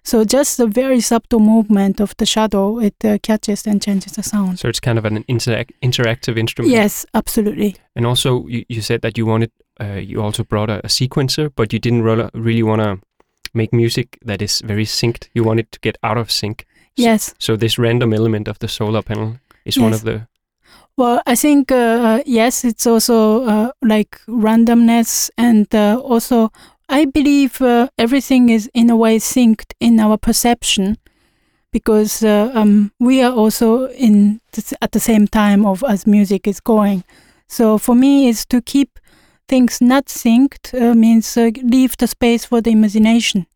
So 0.04 0.24
just 0.24 0.58
a 0.58 0.66
very 0.66 1.00
subtle 1.00 1.38
movement 1.40 2.00
of 2.00 2.14
the 2.16 2.24
shadow, 2.24 2.80
it 2.80 2.94
uh, 3.04 3.18
catches 3.22 3.66
and 3.66 3.82
changes 3.82 4.12
the 4.12 4.22
sound. 4.22 4.58
So 4.58 4.68
it's 4.68 4.80
kind 4.80 4.98
of 4.98 5.04
an 5.04 5.22
interac- 5.24 5.72
interactive 5.82 6.38
instrument. 6.38 6.72
Yes, 6.72 7.04
absolutely. 7.12 7.76
And 7.94 8.06
also, 8.06 8.46
you, 8.46 8.64
you 8.68 8.80
said 8.80 9.02
that 9.02 9.18
you 9.18 9.26
wanted, 9.26 9.50
uh, 9.80 10.00
you 10.00 10.22
also 10.22 10.44
brought 10.44 10.70
a, 10.70 10.78
a 10.84 10.88
sequencer, 10.88 11.50
but 11.54 11.72
you 11.72 11.78
didn't 11.78 12.02
roll- 12.02 12.30
really 12.34 12.62
want 12.62 12.82
to 12.82 12.98
make 13.54 13.72
music 13.72 14.18
that 14.24 14.42
is 14.42 14.60
very 14.60 14.84
synced. 14.84 15.28
You 15.34 15.44
wanted 15.44 15.72
to 15.72 15.80
get 15.80 15.96
out 16.02 16.18
of 16.18 16.30
sync. 16.30 16.66
Yes. 16.96 17.34
So 17.38 17.56
this 17.56 17.78
random 17.78 18.12
element 18.12 18.48
of 18.48 18.58
the 18.58 18.68
solar 18.68 19.02
panel 19.02 19.36
is 19.64 19.78
one 19.78 19.92
of 19.92 20.02
the. 20.02 20.26
Well, 20.96 21.22
I 21.26 21.36
think 21.36 21.70
uh, 21.70 22.22
yes, 22.26 22.64
it's 22.64 22.86
also 22.86 23.44
uh, 23.44 23.70
like 23.82 24.20
randomness, 24.26 25.30
and 25.38 25.72
uh, 25.74 26.00
also 26.02 26.50
I 26.88 27.04
believe 27.04 27.62
uh, 27.62 27.88
everything 27.96 28.48
is 28.48 28.68
in 28.74 28.90
a 28.90 28.96
way 28.96 29.18
synced 29.18 29.74
in 29.78 30.00
our 30.00 30.18
perception, 30.18 30.96
because 31.70 32.24
uh, 32.24 32.50
um, 32.52 32.90
we 32.98 33.22
are 33.22 33.32
also 33.32 33.86
in 33.90 34.40
th- 34.50 34.74
at 34.80 34.90
the 34.90 35.00
same 35.00 35.28
time 35.28 35.64
of 35.64 35.84
as 35.84 36.04
music 36.06 36.48
is 36.48 36.60
going. 36.60 37.04
So 37.46 37.78
for 37.78 37.94
me, 37.94 38.28
is 38.28 38.44
to 38.46 38.60
keep 38.60 38.98
things 39.48 39.80
not 39.80 40.06
synced 40.06 40.74
uh, 40.74 40.94
means 40.94 41.36
uh, 41.36 41.50
leave 41.62 41.96
the 41.96 42.06
space 42.06 42.44
for 42.44 42.60
the 42.60 42.70
imagination. 42.70 43.46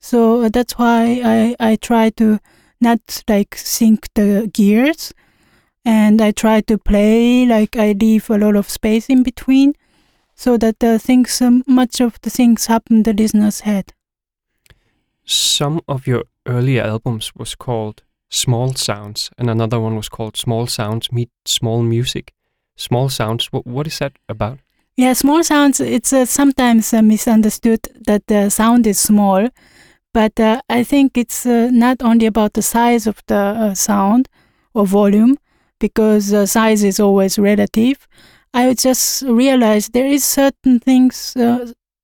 So 0.00 0.42
uh, 0.42 0.48
that's 0.48 0.78
why 0.78 1.20
I 1.24 1.56
I 1.58 1.76
try 1.76 2.10
to 2.10 2.38
not 2.80 3.22
like 3.28 3.56
sync 3.56 4.08
the 4.14 4.50
gears 4.52 5.12
and 5.86 6.20
I 6.20 6.32
try 6.32 6.60
to 6.62 6.76
play 6.76 7.46
like 7.46 7.76
I 7.76 7.92
leave 7.92 8.28
a 8.28 8.36
lot 8.36 8.56
of 8.56 8.68
space 8.68 9.08
in 9.08 9.22
between, 9.22 9.74
so 10.34 10.58
that 10.58 10.80
the 10.80 10.98
things, 10.98 11.40
um, 11.40 11.62
much 11.66 12.00
of 12.00 12.20
the 12.22 12.30
things 12.30 12.66
happen 12.66 13.04
the 13.04 13.12
listener's 13.12 13.60
head. 13.60 13.92
Some 15.24 15.80
of 15.88 16.06
your 16.06 16.24
earlier 16.44 16.82
albums 16.82 17.32
was 17.36 17.54
called 17.54 18.02
Small 18.28 18.74
Sounds, 18.74 19.30
and 19.38 19.48
another 19.48 19.80
one 19.80 19.96
was 19.96 20.08
called 20.08 20.36
Small 20.36 20.66
Sounds 20.66 21.12
Meet 21.12 21.30
Small 21.44 21.82
Music. 21.82 22.34
Small 22.76 23.08
Sounds, 23.08 23.52
what, 23.52 23.66
what 23.66 23.86
is 23.86 23.98
that 24.00 24.12
about? 24.28 24.58
Yeah, 24.96 25.12
small 25.12 25.44
sounds. 25.44 25.80
It's 25.80 26.12
uh, 26.12 26.24
sometimes 26.24 26.92
uh, 26.94 27.02
misunderstood 27.02 27.80
that 28.06 28.26
the 28.28 28.48
sound 28.50 28.86
is 28.86 28.98
small, 28.98 29.48
but 30.14 30.38
uh, 30.40 30.62
I 30.70 30.84
think 30.84 31.18
it's 31.18 31.46
uh, 31.46 31.70
not 31.72 32.02
only 32.02 32.26
about 32.26 32.54
the 32.54 32.62
size 32.62 33.06
of 33.06 33.22
the 33.26 33.36
uh, 33.36 33.74
sound 33.74 34.28
or 34.74 34.86
volume, 34.86 35.38
because 35.80 36.32
uh, 36.32 36.46
size 36.46 36.84
is 36.84 37.00
always 37.00 37.38
relative. 37.38 38.08
I 38.54 38.72
just 38.74 39.22
realized 39.22 39.92
there 39.92 40.06
is 40.06 40.24
certain 40.24 40.80
things 40.80 41.36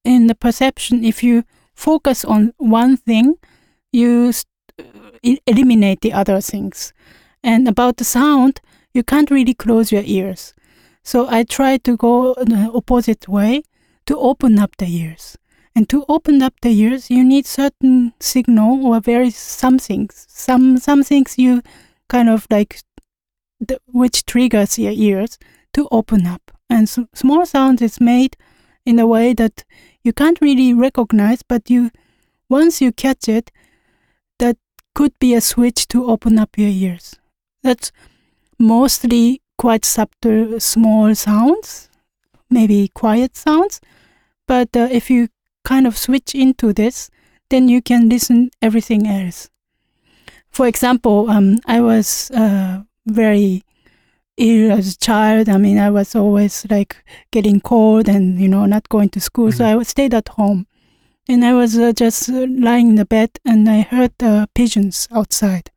in 0.05 0.27
the 0.27 0.35
perception. 0.35 1.05
If 1.05 1.23
you 1.23 1.45
focus 1.75 2.25
on 2.25 2.53
one 2.59 2.99
thing, 2.99 3.37
you 3.93 4.33
st- 4.33 5.41
eliminate 5.47 6.01
the 6.03 6.13
other 6.13 6.41
things. 6.41 6.93
And 7.43 7.69
about 7.69 7.97
the 7.99 8.05
sound, 8.05 8.61
you 8.95 9.03
can't 9.03 9.31
really 9.31 9.55
close 9.55 9.93
your 9.93 10.03
ears. 10.05 10.55
So 11.03 11.27
I 11.29 11.45
try 11.45 11.79
to 11.79 11.97
go 11.97 12.35
the 12.35 12.71
opposite 12.73 13.29
way 13.29 13.63
to 14.07 14.19
open 14.19 14.59
up 14.59 14.77
the 14.77 14.87
ears. 14.87 15.37
And 15.75 15.89
to 15.89 16.05
open 16.09 16.43
up 16.43 16.55
the 16.61 16.71
ears, 16.71 17.11
you 17.11 17.25
need 17.25 17.47
certain 17.47 18.13
signal 18.21 18.87
or 18.87 19.01
very 19.01 19.31
some 19.31 19.79
things. 19.79 20.27
Some 20.29 20.79
some 20.79 21.03
things 21.03 21.39
you 21.39 21.63
kind 22.09 22.29
of 22.29 22.47
like, 22.51 22.81
the, 23.59 23.79
which 23.87 24.27
triggers 24.27 24.79
your 24.79 24.93
ears 24.93 25.39
to 25.73 25.89
open 25.91 26.27
up. 26.27 26.51
And 26.69 26.83
s 26.83 26.99
small 27.15 27.47
sound 27.47 27.81
is 27.81 28.01
made 28.01 28.37
in 28.85 28.99
a 28.99 29.07
way 29.07 29.35
that 29.35 29.65
you 30.05 30.13
can't 30.13 30.41
really 30.41 30.75
recognize, 30.75 31.43
but 31.43 31.71
you 31.71 31.91
once 32.49 32.83
you 32.83 32.93
catch 32.93 33.29
it, 33.29 33.51
that 34.39 34.57
could 34.95 35.19
be 35.19 35.35
a 35.35 35.41
switch 35.41 35.89
to 35.89 36.05
open 36.05 36.39
up 36.39 36.59
your 36.59 36.69
ears. 36.69 37.15
That's 37.63 37.93
mostly 38.59 39.42
quite 39.63 39.85
subtle, 39.85 40.59
small 40.59 41.15
sounds, 41.15 41.89
maybe 42.51 42.89
quiet 42.89 43.37
sounds. 43.37 43.81
But 44.49 44.77
uh, 44.77 44.89
if 44.91 45.09
you 45.09 45.29
kind 45.63 45.87
of 45.87 45.97
switch 45.97 46.35
into 46.35 46.73
this, 46.73 47.11
then 47.49 47.69
you 47.69 47.81
can 47.81 48.09
listen 48.09 48.51
everything 48.61 49.07
else. 49.07 49.51
For 50.51 50.67
example, 50.67 51.31
um, 51.31 51.61
I 51.65 51.81
was 51.81 52.33
uh, 52.33 52.83
very 53.07 53.63
ill 54.37 54.73
as 54.73 54.95
a 54.95 54.99
child. 54.99 55.49
I 55.49 55.59
mean, 55.59 55.79
I 55.79 55.91
was 55.91 56.17
always 56.17 56.67
like 56.69 56.97
getting 57.31 57.61
cold 57.61 58.09
and 58.09 58.41
you 58.41 58.49
know 58.49 58.67
not 58.67 58.89
going 58.89 59.11
to 59.11 59.21
school, 59.21 59.51
mm-hmm. 59.51 59.59
so 59.59 59.81
I 59.81 59.83
stayed 59.85 60.13
at 60.13 60.31
home. 60.31 60.67
And 61.29 61.45
I 61.45 61.55
was 61.55 61.79
uh, 61.79 61.93
just 61.93 62.29
uh, 62.29 62.47
lying 62.51 62.89
in 62.89 62.95
the 62.97 63.05
bed, 63.05 63.31
and 63.45 63.71
I 63.71 63.83
heard 63.83 64.21
uh, 64.21 64.47
pigeons 64.57 65.07
outside. 65.13 65.71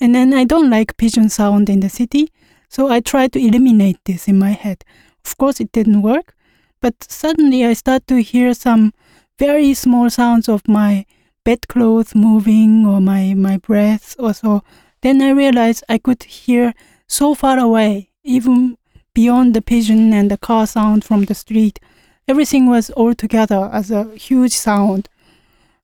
And 0.00 0.14
then 0.14 0.32
I 0.32 0.44
don't 0.44 0.70
like 0.70 0.96
pigeon 0.96 1.28
sound 1.28 1.68
in 1.68 1.80
the 1.80 1.90
city, 1.90 2.32
so 2.70 2.88
I 2.88 3.00
tried 3.00 3.32
to 3.32 3.44
eliminate 3.44 3.98
this 4.04 4.28
in 4.28 4.38
my 4.38 4.52
head. 4.52 4.84
Of 5.26 5.36
course, 5.36 5.60
it 5.60 5.72
didn't 5.72 6.02
work, 6.02 6.34
but 6.80 6.94
suddenly 7.02 7.66
I 7.66 7.72
start 7.74 8.06
to 8.06 8.22
hear 8.22 8.54
some 8.54 8.92
very 9.38 9.74
small 9.74 10.08
sounds 10.08 10.48
of 10.48 10.66
my 10.68 11.04
bedclothes 11.44 12.14
moving 12.14 12.86
or 12.86 13.00
my, 13.00 13.34
my 13.34 13.56
breath 13.56 14.14
or 14.20 14.32
so. 14.32 14.62
Then 15.02 15.20
I 15.20 15.30
realized 15.30 15.82
I 15.88 15.98
could 15.98 16.22
hear 16.22 16.72
so 17.08 17.34
far 17.34 17.58
away, 17.58 18.10
even 18.22 18.78
beyond 19.14 19.54
the 19.54 19.62
pigeon 19.62 20.12
and 20.14 20.30
the 20.30 20.38
car 20.38 20.66
sound 20.66 21.04
from 21.04 21.24
the 21.24 21.34
street. 21.34 21.80
Everything 22.28 22.66
was 22.68 22.90
all 22.90 23.14
together 23.14 23.68
as 23.72 23.90
a 23.90 24.14
huge 24.16 24.52
sound. 24.52 25.08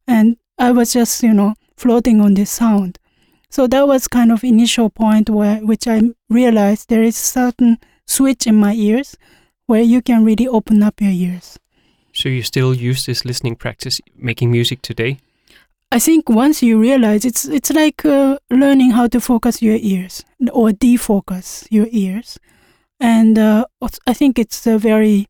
And 0.07 0.37
I 0.57 0.70
was 0.70 0.93
just, 0.93 1.20
you 1.22 1.34
know, 1.34 1.55
floating 1.76 2.20
on 2.20 2.34
this 2.34 2.51
sound. 2.51 3.01
So 3.51 3.67
that 3.69 3.87
was 3.87 4.09
kind 4.09 4.33
of 4.33 4.45
initial 4.45 4.91
point 4.91 5.31
where 5.31 5.57
which 5.59 5.87
I 5.87 6.03
realized 6.29 6.89
there 6.89 7.03
is 7.03 7.17
certain 7.17 7.79
switch 8.07 8.47
in 8.47 8.57
my 8.57 8.75
ears 8.75 9.17
where 9.67 9.83
you 9.83 10.03
can 10.03 10.25
really 10.25 10.49
open 10.49 10.83
up 10.83 11.01
your 11.01 11.13
ears. 11.13 11.59
So 12.13 12.29
you 12.29 12.43
still 12.43 12.75
use 12.75 13.07
this 13.07 13.25
listening 13.25 13.57
practice 13.57 14.01
making 14.17 14.51
music 14.51 14.83
today? 14.83 15.19
I 15.93 15.99
think 15.99 16.29
once 16.29 16.63
you 16.63 16.81
realize 16.81 17.25
it's 17.25 17.45
it's 17.45 17.71
like 17.73 18.05
uh, 18.05 18.39
learning 18.51 18.91
how 18.93 19.07
to 19.09 19.21
focus 19.21 19.63
your 19.63 19.77
ears 19.81 20.25
or 20.53 20.71
defocus 20.71 21.67
your 21.71 21.87
ears, 21.91 22.39
and 22.99 23.39
uh, 23.39 23.67
I 24.07 24.13
think 24.13 24.39
it's 24.39 24.67
a 24.67 24.79
very 24.79 25.29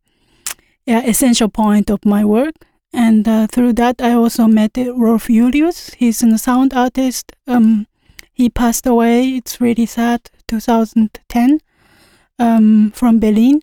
yeah, 0.87 1.03
essential 1.05 1.49
point 1.49 1.91
of 1.91 2.05
my 2.05 2.25
work. 2.25 2.55
And 2.93 3.29
uh, 3.29 3.47
through 3.49 3.75
that, 3.75 4.01
I 4.01 4.12
also 4.14 4.47
met 4.47 4.79
Rolf 4.97 5.27
Julius. 5.27 5.91
He's 5.95 6.23
a 6.23 6.39
sound 6.39 6.73
artist. 6.73 7.33
Um, 7.47 7.87
he 8.37 8.51
passed 8.51 8.87
away. 8.87 9.30
It's 9.30 9.62
really 9.62 9.87
sad. 9.87 10.30
2010 10.47 11.61
um, 12.39 12.91
from 12.91 13.18
Berlin. 13.18 13.62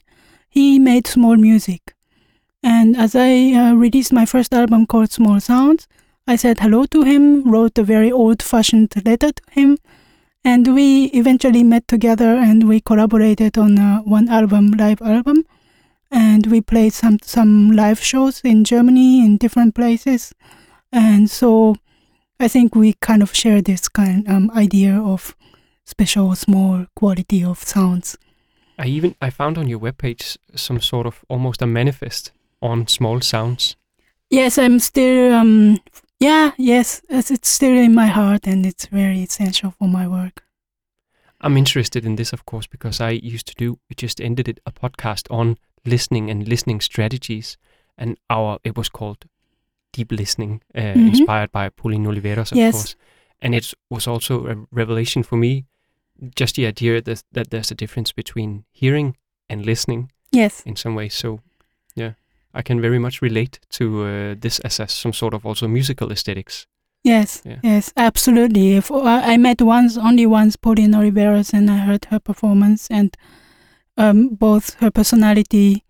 He 0.49 0.79
made 0.79 1.05
small 1.05 1.37
music. 1.37 1.93
And 2.63 2.97
as 2.97 3.15
I 3.15 3.53
uh, 3.53 3.73
released 3.75 4.11
my 4.11 4.25
first 4.25 4.51
album 4.51 4.87
called 4.87 5.11
Small 5.11 5.39
Sounds, 5.39 5.87
I 6.27 6.37
said 6.37 6.59
hello 6.59 6.85
to 6.87 7.03
him, 7.03 7.43
wrote 7.43 7.77
a 7.77 7.83
very 7.83 8.11
old 8.11 8.41
fashioned 8.41 8.93
letter 9.05 9.31
to 9.31 9.43
him, 9.51 9.77
and 10.43 10.73
we 10.73 11.05
eventually 11.21 11.63
met 11.63 11.87
together 11.87 12.35
and 12.35 12.67
we 12.67 12.81
collaborated 12.81 13.59
on 13.59 13.77
uh, 13.77 13.99
one 13.99 14.27
album, 14.27 14.71
live 14.71 15.01
album. 15.03 15.45
And 16.09 16.47
we 16.47 16.61
played 16.61 16.93
some, 16.93 17.19
some 17.21 17.71
live 17.71 17.99
shows 17.99 18.41
in 18.41 18.63
Germany, 18.63 19.23
in 19.23 19.37
different 19.37 19.75
places. 19.75 20.33
And 20.91 21.29
so 21.29 21.75
I 22.43 22.49
think 22.49 22.75
we 22.75 22.93
kind 22.99 23.23
of 23.23 23.33
share 23.33 23.61
this 23.61 23.87
kind 23.87 24.27
um, 24.27 24.51
idea 24.53 24.99
of 24.99 25.33
special 25.85 26.35
small 26.35 26.85
quality 26.93 27.41
of 27.41 27.59
sounds. 27.59 28.17
I 28.77 28.87
even 28.87 29.15
I 29.21 29.29
found 29.29 29.57
on 29.57 29.69
your 29.69 29.79
webpage 29.79 30.37
some 30.55 30.81
sort 30.81 31.07
of 31.07 31.23
almost 31.29 31.61
a 31.61 31.67
manifest 31.67 32.33
on 32.61 32.87
small 32.87 33.21
sounds. 33.21 33.77
Yes, 34.29 34.57
I'm 34.57 34.79
still 34.79 35.33
um 35.33 35.79
yeah, 36.19 36.51
yes, 36.57 37.01
it's 37.09 37.47
still 37.47 37.77
in 37.77 37.95
my 37.95 38.07
heart 38.07 38.47
and 38.47 38.65
it's 38.65 38.87
very 38.87 39.23
essential 39.23 39.71
for 39.71 39.87
my 39.87 40.05
work. 40.05 40.43
I'm 41.39 41.57
interested 41.57 42.05
in 42.05 42.15
this 42.15 42.33
of 42.33 42.45
course 42.45 42.67
because 42.67 42.99
I 42.99 43.11
used 43.11 43.47
to 43.47 43.55
do 43.55 43.79
we 43.89 43.95
just 43.95 44.19
ended 44.19 44.49
it 44.49 44.59
a 44.65 44.71
podcast 44.71 45.31
on 45.31 45.57
listening 45.85 46.29
and 46.29 46.47
listening 46.47 46.81
strategies 46.81 47.57
and 47.97 48.17
our 48.29 48.59
it 48.63 48.75
was 48.75 48.89
called 48.89 49.25
deep 49.93 50.11
listening 50.11 50.61
uh, 50.75 50.79
mm-hmm. 50.81 51.07
inspired 51.07 51.51
by 51.51 51.69
Pauline 51.69 52.05
Oliveros 52.05 52.51
of 52.51 52.57
yes. 52.57 52.73
course 52.73 52.95
and 53.41 53.55
it 53.55 53.73
was 53.89 54.07
also 54.07 54.47
a 54.47 54.55
revelation 54.71 55.23
for 55.23 55.37
me 55.37 55.65
just 56.35 56.55
the 56.55 56.65
idea 56.65 57.01
that, 57.01 57.23
that 57.31 57.49
there's 57.49 57.71
a 57.71 57.75
difference 57.75 58.11
between 58.11 58.65
hearing 58.71 59.17
and 59.49 59.65
listening. 59.65 60.11
Yes. 60.31 60.61
In 60.65 60.75
some 60.75 60.95
ways. 60.95 61.13
So, 61.13 61.39
yeah, 61.95 62.13
I 62.53 62.61
can 62.61 62.81
very 62.81 62.99
much 62.99 63.21
relate 63.21 63.59
to 63.71 64.05
uh, 64.05 64.35
this 64.39 64.59
as 64.59 64.79
a, 64.79 64.87
some 64.87 65.13
sort 65.13 65.33
of 65.33 65.45
also 65.45 65.67
musical 65.67 66.11
aesthetics. 66.11 66.67
Yes, 67.03 67.41
yeah. 67.43 67.57
yes, 67.61 67.91
absolutely. 67.97 68.77
If, 68.77 68.89
uh, 68.89 69.03
I 69.03 69.35
met 69.37 69.61
once, 69.61 69.97
only 69.97 70.25
once, 70.25 70.55
Pauline 70.55 70.93
Oliveros, 70.93 71.53
and 71.53 71.69
I 71.69 71.77
heard 71.77 72.05
her 72.05 72.19
performance, 72.19 72.87
and 72.89 73.15
um, 73.97 74.29
both 74.29 74.75
her 74.75 74.89
personality 74.89 75.83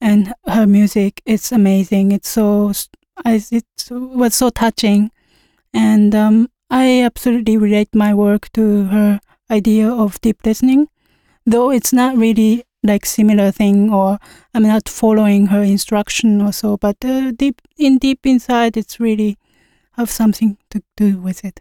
and 0.00 0.32
her 0.46 0.66
music, 0.66 1.20
it's 1.26 1.52
amazing. 1.52 2.12
It's 2.12 2.30
so, 2.30 2.72
it 3.24 3.64
was 3.90 4.34
so 4.34 4.50
touching, 4.50 5.10
and 5.72 6.14
um, 6.14 6.48
I 6.70 7.02
absolutely 7.02 7.56
relate 7.56 7.94
my 7.94 8.14
work 8.14 8.50
to 8.52 8.84
her 8.84 9.20
idea 9.50 9.88
of 9.90 10.20
deep 10.20 10.44
listening, 10.44 10.88
though 11.46 11.70
it's 11.70 11.92
not 11.92 12.16
really 12.16 12.64
like 12.82 13.06
similar 13.06 13.50
thing 13.50 13.92
or 13.92 14.18
I'm 14.52 14.62
not 14.62 14.88
following 14.88 15.46
her 15.46 15.62
instruction 15.62 16.42
or 16.42 16.52
so, 16.52 16.76
but 16.76 16.96
uh, 17.04 17.32
deep 17.32 17.62
in 17.78 17.98
deep 17.98 18.26
inside, 18.26 18.76
it's 18.76 19.00
really 19.00 19.38
have 19.92 20.10
something 20.10 20.58
to 20.70 20.82
do 20.96 21.18
with 21.18 21.44
it. 21.44 21.60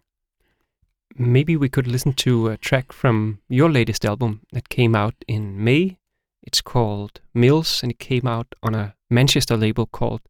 Maybe 1.15 1.55
we 1.55 1.69
could 1.69 1.87
listen 1.87 2.13
to 2.13 2.47
a 2.47 2.57
track 2.57 2.91
from 2.91 3.39
your 3.47 3.69
latest 3.69 4.03
album 4.03 4.41
that 4.51 4.69
came 4.69 4.95
out 4.95 5.13
in 5.27 5.63
May. 5.63 5.99
It's 6.41 6.59
called 6.59 7.21
Mills, 7.33 7.83
and 7.83 7.91
it 7.91 7.99
came 7.99 8.27
out 8.27 8.55
on 8.63 8.73
a 8.75 8.95
Manchester 9.09 9.55
label 9.55 9.85
called 9.85 10.21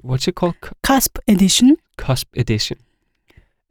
what's 0.00 0.26
it 0.28 0.34
called? 0.34 0.54
Cusp 0.82 1.18
Edition. 1.28 1.76
Cusp 1.96 2.34
Edition. 2.36 2.78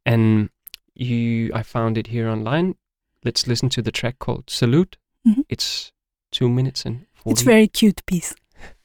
And 0.05 0.49
you, 0.93 1.51
I 1.53 1.63
found 1.63 1.97
it 1.97 2.07
here 2.07 2.29
online. 2.29 2.75
Let's 3.23 3.47
listen 3.47 3.69
to 3.69 3.81
the 3.81 3.91
track 3.91 4.19
called 4.19 4.49
Salute. 4.49 4.97
Mm 5.25 5.33
-hmm. 5.33 5.43
It's 5.49 5.91
two 6.31 6.49
minutes 6.49 6.85
and 6.85 7.05
40. 7.13 7.31
It's 7.31 7.43
very 7.43 7.67
cute 7.67 8.01
piece. 8.05 8.35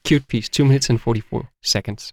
cute 0.04 0.28
piece, 0.28 0.48
two 0.48 0.64
minutes 0.64 0.90
and 0.90 1.00
44 1.00 1.50
seconds. 1.62 2.12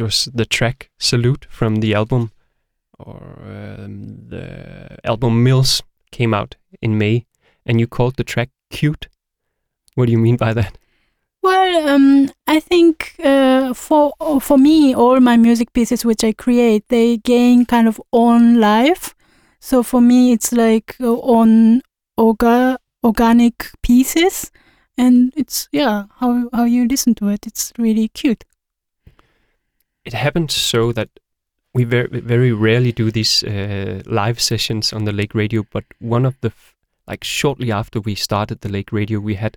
Was 0.00 0.28
the 0.34 0.46
track 0.46 0.90
Salute 0.98 1.46
from 1.50 1.76
the 1.76 1.94
album, 1.94 2.30
or 2.98 3.20
um, 3.44 4.28
the 4.28 4.96
album 5.04 5.44
Mills 5.44 5.82
came 6.10 6.32
out 6.32 6.56
in 6.80 6.96
May, 6.96 7.26
and 7.66 7.78
you 7.78 7.86
called 7.86 8.16
the 8.16 8.24
track 8.24 8.48
Cute. 8.70 9.08
What 9.94 10.06
do 10.06 10.12
you 10.12 10.18
mean 10.18 10.36
by 10.36 10.54
that? 10.54 10.78
Well, 11.42 11.88
um, 11.88 12.30
I 12.46 12.60
think 12.60 13.14
uh, 13.22 13.74
for 13.74 14.12
for 14.40 14.58
me, 14.58 14.94
all 14.94 15.20
my 15.20 15.36
music 15.36 15.72
pieces 15.72 16.04
which 16.04 16.24
I 16.24 16.32
create, 16.32 16.88
they 16.88 17.18
gain 17.18 17.66
kind 17.66 17.88
of 17.88 18.00
own 18.12 18.60
life. 18.60 19.14
So 19.60 19.82
for 19.82 20.00
me, 20.00 20.32
it's 20.32 20.52
like 20.52 20.96
uh, 21.00 21.12
on 21.14 21.82
orga- 22.18 22.78
organic 23.04 23.70
pieces, 23.82 24.50
and 24.96 25.32
it's 25.36 25.68
yeah 25.72 26.04
how 26.20 26.48
how 26.52 26.64
you 26.64 26.88
listen 26.88 27.14
to 27.16 27.28
it. 27.28 27.46
It's 27.46 27.72
really 27.78 28.08
cute. 28.08 28.44
It 30.10 30.14
happens 30.14 30.54
so 30.70 30.92
that 30.92 31.08
we 31.74 31.84
very 31.84 32.20
very 32.20 32.52
rarely 32.52 32.92
do 32.92 33.10
these 33.10 33.46
uh, 33.46 34.02
live 34.06 34.38
sessions 34.40 34.92
on 34.92 35.04
the 35.04 35.12
Lake 35.12 35.34
Radio, 35.42 35.62
but 35.72 35.84
one 36.00 36.26
of 36.28 36.34
the 36.40 36.48
f- 36.48 36.74
like 37.10 37.24
shortly 37.24 37.70
after 37.72 38.00
we 38.00 38.14
started 38.16 38.60
the 38.60 38.68
Lake 38.68 38.90
Radio, 39.00 39.20
we 39.20 39.34
had 39.36 39.56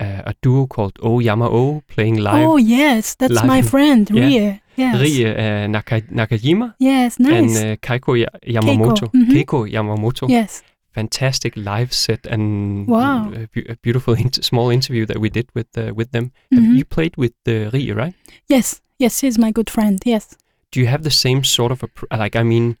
uh, 0.00 0.30
a 0.30 0.34
duo 0.42 0.66
called 0.66 0.92
O 1.02 1.20
Yama 1.20 1.48
O 1.48 1.82
playing 1.94 2.16
live. 2.18 2.46
oh 2.48 2.58
yes, 2.58 3.14
that's 3.16 3.32
live 3.34 3.46
my 3.46 3.58
in- 3.58 3.64
friend 3.64 4.10
yeah. 4.10 4.26
Rie. 4.26 4.60
Yes. 4.76 5.00
Rie 5.00 5.24
uh, 5.26 5.66
Naka, 5.68 6.00
Nakajima 6.12 6.74
Yes, 6.78 7.18
nice. 7.18 7.32
and 7.38 7.50
uh, 7.56 7.76
Keiko 7.86 8.14
Ya- 8.18 8.38
Yamamoto. 8.46 9.08
mhm. 9.14 9.30
Keiko 9.32 9.64
Yamamoto. 9.72 10.28
yes. 10.28 10.62
Fantastic 10.96 11.52
live 11.56 11.92
set 11.92 12.26
and 12.26 12.86
Wow. 12.88 13.30
a, 13.34 13.46
bu- 13.54 13.68
a 13.72 13.76
beautiful 13.82 14.14
int- 14.24 14.44
small 14.44 14.70
interview 14.70 15.04
that 15.06 15.18
we 15.18 15.28
did 15.30 15.46
with 15.54 15.66
uh, 15.76 15.92
with 15.94 16.10
them. 16.10 16.32
Have 16.52 16.62
Mhm. 16.64 16.76
You 16.78 16.84
played 16.84 17.16
with 17.16 17.34
uh, 17.46 17.70
Rie, 17.72 17.92
right? 17.92 18.14
Yes. 18.48 18.80
Yes, 18.98 19.20
he's 19.22 19.38
my 19.38 19.52
good 19.52 19.70
friend. 19.70 19.98
Yes. 20.06 20.36
Do 20.72 20.80
you 20.80 20.86
have 20.88 21.02
the 21.02 21.10
same 21.10 21.44
sort 21.44 21.72
of 21.72 21.82
a 21.82 22.16
like? 22.16 22.38
I 22.40 22.42
mean, 22.44 22.76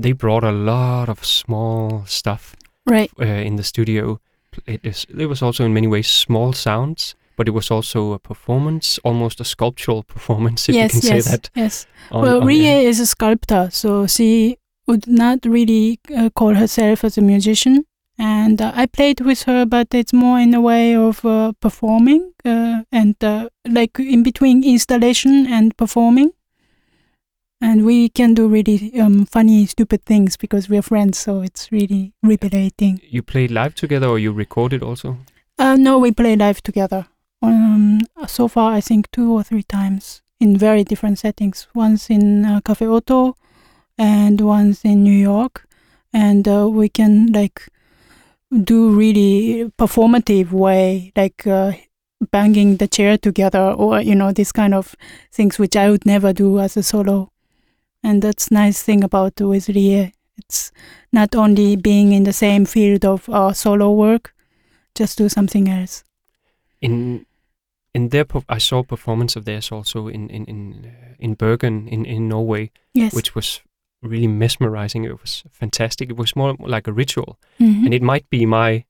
they 0.00 0.12
brought 0.14 0.44
a 0.44 0.52
lot 0.52 1.08
of 1.08 1.24
small 1.24 2.04
stuff 2.06 2.54
Right. 2.90 3.10
uh, 3.20 3.24
in 3.46 3.56
the 3.56 3.62
studio. 3.64 4.18
It 4.66 4.80
is. 4.84 5.06
It 5.18 5.26
was 5.28 5.42
also 5.42 5.64
in 5.64 5.72
many 5.74 5.86
ways 5.88 6.08
small 6.08 6.52
sounds, 6.52 7.14
but 7.36 7.46
it 7.48 7.52
was 7.54 7.70
also 7.70 8.12
a 8.12 8.18
performance, 8.18 9.00
almost 9.04 9.40
a 9.40 9.44
sculptural 9.44 10.02
performance, 10.14 10.68
if 10.68 10.74
yes. 10.76 10.94
you 10.94 11.00
can 11.00 11.16
yes. 11.16 11.24
say 11.24 11.30
that. 11.30 11.50
Yes. 11.56 11.86
on- 12.10 12.22
well, 12.22 12.40
on 12.40 12.46
Rie 12.46 12.86
is 12.88 13.00
a 13.00 13.06
sculptor, 13.06 13.68
so 13.72 14.06
she 14.06 14.56
would 14.90 15.06
not 15.06 15.38
really 15.44 16.00
uh, 16.16 16.30
call 16.30 16.54
herself 16.54 17.04
as 17.04 17.16
a 17.16 17.22
musician. 17.22 17.84
And 18.18 18.60
uh, 18.60 18.72
I 18.74 18.86
played 18.86 19.20
with 19.20 19.44
her, 19.44 19.64
but 19.64 19.94
it's 19.94 20.12
more 20.12 20.38
in 20.38 20.52
a 20.52 20.60
way 20.60 20.94
of 20.94 21.24
uh, 21.24 21.52
performing 21.60 22.32
uh, 22.44 22.82
and 22.92 23.14
uh, 23.24 23.48
like 23.66 23.98
in 23.98 24.22
between 24.22 24.64
installation 24.64 25.46
and 25.46 25.76
performing. 25.76 26.32
And 27.62 27.84
we 27.84 28.08
can 28.08 28.34
do 28.34 28.48
really 28.48 28.98
um, 29.00 29.26
funny, 29.26 29.66
stupid 29.66 30.04
things 30.04 30.36
because 30.36 30.68
we're 30.68 30.82
friends, 30.82 31.18
so 31.18 31.42
it's 31.42 31.70
really 31.70 32.12
liberating. 32.22 33.00
You 33.04 33.22
played 33.22 33.50
live 33.50 33.74
together, 33.74 34.06
or 34.06 34.18
you 34.18 34.32
recorded 34.32 34.82
also? 34.82 35.18
Uh, 35.58 35.76
no, 35.76 35.98
we 35.98 36.10
play 36.10 36.36
live 36.36 36.62
together. 36.62 37.06
Um, 37.42 38.00
so 38.26 38.48
far, 38.48 38.72
I 38.72 38.80
think 38.80 39.10
two 39.12 39.30
or 39.32 39.42
three 39.42 39.62
times 39.62 40.22
in 40.40 40.56
very 40.56 40.84
different 40.84 41.18
settings. 41.18 41.68
Once 41.74 42.08
in 42.08 42.46
uh, 42.46 42.60
Cafe 42.64 42.86
OTO, 42.86 43.36
and 44.00 44.40
once 44.40 44.84
in 44.84 45.04
New 45.04 45.18
York, 45.32 45.66
and 46.12 46.48
uh, 46.48 46.66
we 46.68 46.88
can 46.88 47.32
like 47.32 47.68
do 48.64 48.90
really 48.96 49.70
performative 49.78 50.50
way, 50.52 51.12
like 51.16 51.46
uh, 51.46 51.72
banging 52.32 52.78
the 52.78 52.88
chair 52.88 53.18
together, 53.18 53.74
or 53.76 54.00
you 54.00 54.14
know, 54.14 54.32
this 54.32 54.52
kind 54.52 54.74
of 54.74 54.96
things 55.32 55.58
which 55.58 55.76
I 55.76 55.90
would 55.90 56.06
never 56.06 56.32
do 56.32 56.58
as 56.58 56.76
a 56.76 56.82
solo. 56.82 57.30
And 58.02 58.22
that's 58.22 58.50
nice 58.50 58.82
thing 58.82 59.04
about 59.04 59.40
with 59.40 59.68
Rie. 59.68 60.12
It's 60.38 60.72
not 61.12 61.34
only 61.36 61.76
being 61.76 62.12
in 62.12 62.24
the 62.24 62.32
same 62.32 62.64
field 62.64 63.04
of 63.04 63.28
uh, 63.28 63.52
solo 63.52 63.92
work, 63.92 64.34
just 64.98 65.18
do 65.18 65.28
something 65.28 65.68
else. 65.68 66.02
in 66.80 67.26
in 67.94 68.08
their 68.08 68.24
I 68.48 68.58
saw 68.58 68.78
a 68.78 68.84
performance 68.84 69.38
of 69.38 69.44
theirs 69.44 69.72
also 69.72 70.08
in 70.08 70.30
in 70.30 70.44
in, 70.46 70.84
uh, 70.86 71.14
in 71.18 71.34
Bergen 71.36 71.88
in 71.88 72.06
in 72.06 72.28
Norway, 72.28 72.70
Yes. 72.94 73.12
which 73.14 73.34
was 73.34 73.60
really 74.02 74.26
mesmerizing. 74.28 75.04
It 75.04 75.20
was 75.20 75.44
fantastic. 75.50 76.10
It 76.10 76.16
was 76.16 76.34
more 76.36 76.56
like 76.58 76.86
a 76.88 76.92
ritual, 76.92 77.38
Mhm. 77.58 77.84
and 77.84 77.94
it 77.94 78.02
might 78.02 78.28
be 78.30 78.46
my 78.46 78.84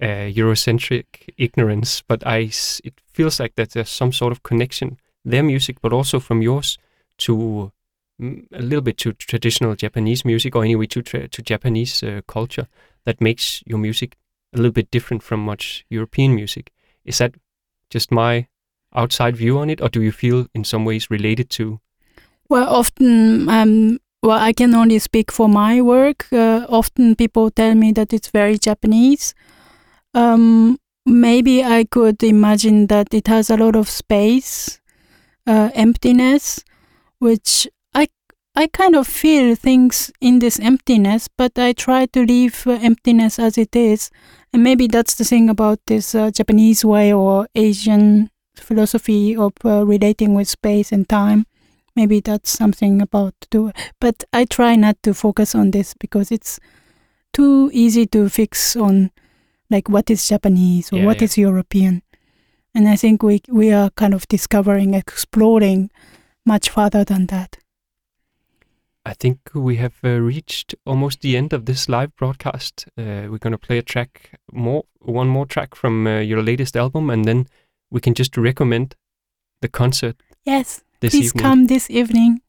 uh, 0.00 0.26
Eurocentric 0.34 1.04
ignorance, 1.36 2.02
but 2.08 2.26
I 2.26 2.50
it 2.84 2.94
feels 3.12 3.38
like 3.40 3.54
that 3.56 3.70
there's 3.70 3.90
some 3.90 4.12
sort 4.12 4.32
of 4.32 4.42
connection 4.42 4.98
their 5.24 5.42
music, 5.42 5.80
but 5.80 5.92
also 5.92 6.18
from 6.20 6.42
yours 6.42 6.78
to 7.18 7.70
mm, 8.20 8.44
a 8.52 8.62
little 8.62 8.80
bit 8.80 8.96
to 8.98 9.12
traditional 9.12 9.76
Japanese 9.76 10.24
music, 10.24 10.56
or 10.56 10.64
anyway 10.64 10.86
to 10.86 11.02
tra- 11.02 11.28
to 11.28 11.42
Japanese 11.42 12.02
uh, 12.02 12.20
culture 12.26 12.66
that 13.04 13.20
makes 13.20 13.62
your 13.66 13.78
music 13.78 14.16
a 14.52 14.56
little 14.56 14.72
bit 14.72 14.90
different 14.90 15.22
from 15.22 15.40
much 15.44 15.84
European 15.90 16.34
music. 16.34 16.70
Is 17.04 17.18
that 17.18 17.34
just 17.94 18.10
my 18.10 18.46
outside 18.94 19.36
view 19.36 19.58
on 19.58 19.70
it, 19.70 19.80
or 19.80 19.88
do 19.88 20.00
you 20.02 20.12
feel 20.12 20.46
in 20.54 20.64
some 20.64 20.84
ways 20.84 21.10
related 21.10 21.48
to? 21.50 21.80
Well, 22.48 22.68
often, 22.68 23.48
um, 23.48 23.98
well, 24.22 24.38
I 24.38 24.52
can 24.52 24.74
only 24.74 24.98
speak 24.98 25.32
for 25.32 25.48
my 25.48 25.80
work. 25.82 26.26
Uh, 26.32 26.64
often 26.68 27.16
people 27.16 27.50
tell 27.50 27.74
me 27.74 27.92
that 27.92 28.12
it's 28.12 28.30
very 28.30 28.56
Japanese. 28.56 29.34
Um, 30.14 30.78
maybe 31.04 31.64
I 31.64 31.84
could 31.84 32.22
imagine 32.22 32.86
that 32.86 33.12
it 33.12 33.26
has 33.26 33.50
a 33.50 33.56
lot 33.56 33.74
of 33.74 33.88
space, 33.88 34.80
uh, 35.46 35.70
emptiness, 35.74 36.62
which 37.18 37.66
I 37.94 38.06
I 38.54 38.68
kind 38.68 38.94
of 38.94 39.08
feel 39.08 39.56
things 39.56 40.12
in 40.20 40.38
this 40.38 40.60
emptiness, 40.60 41.28
but 41.28 41.58
I 41.58 41.72
try 41.72 42.06
to 42.06 42.24
leave 42.24 42.64
uh, 42.66 42.78
emptiness 42.80 43.38
as 43.40 43.58
it 43.58 43.74
is. 43.74 44.10
And 44.52 44.62
maybe 44.62 44.86
that's 44.86 45.16
the 45.16 45.24
thing 45.24 45.48
about 45.48 45.80
this 45.86 46.14
uh, 46.14 46.30
Japanese 46.30 46.84
way 46.84 47.12
or 47.12 47.48
Asian 47.56 48.30
philosophy 48.54 49.34
of 49.34 49.52
uh, 49.64 49.84
relating 49.84 50.34
with 50.34 50.48
space 50.48 50.92
and 50.92 51.08
time 51.08 51.46
maybe 51.96 52.20
that's 52.20 52.50
something 52.50 53.00
about 53.02 53.34
to 53.40 53.48
do 53.50 53.72
but 54.00 54.24
i 54.32 54.44
try 54.44 54.76
not 54.76 54.96
to 55.02 55.12
focus 55.14 55.54
on 55.54 55.70
this 55.70 55.94
because 55.94 56.30
it's 56.30 56.58
too 57.32 57.70
easy 57.72 58.06
to 58.06 58.28
fix 58.28 58.76
on 58.76 59.10
like 59.70 59.88
what 59.88 60.10
is 60.10 60.28
japanese 60.28 60.92
or 60.92 60.98
Yeah, 60.98 61.06
what 61.06 61.16
yeah. 61.20 61.24
is 61.24 61.38
european 61.38 62.02
and 62.74 62.88
i 62.88 62.96
think 62.96 63.22
we 63.22 63.40
we 63.48 63.72
are 63.72 63.90
kind 63.90 64.14
of 64.14 64.26
discovering 64.28 64.94
exploring 64.94 65.90
much 66.46 66.70
farther 66.70 67.04
than 67.04 67.26
that 67.26 67.58
I 69.04 69.14
think 69.14 69.38
we 69.52 69.76
have 69.78 69.94
uh, 70.04 70.10
reached 70.20 70.76
almost 70.86 71.22
the 71.22 71.36
end 71.36 71.52
of 71.52 71.64
this 71.64 71.88
live 71.88 72.14
broadcast. 72.14 72.86
Uh, 72.96 73.26
we're 73.28 73.38
going 73.38 73.50
to 73.50 73.58
play 73.58 73.78
a 73.78 73.82
track 73.82 74.38
more, 74.52 74.84
one 75.00 75.26
more 75.26 75.44
track 75.44 75.74
from 75.74 76.06
uh, 76.06 76.20
your 76.20 76.40
latest 76.40 76.76
album, 76.76 77.10
and 77.10 77.24
then 77.24 77.48
we 77.90 78.00
can 78.00 78.14
just 78.14 78.36
recommend 78.36 78.94
the 79.60 79.68
concert 79.68 80.16
yes 80.44 80.82
this 81.02 81.12
please 81.14 81.26
evening. 81.34 81.42
come 81.50 81.66
this 81.66 81.90
evening 81.90 82.40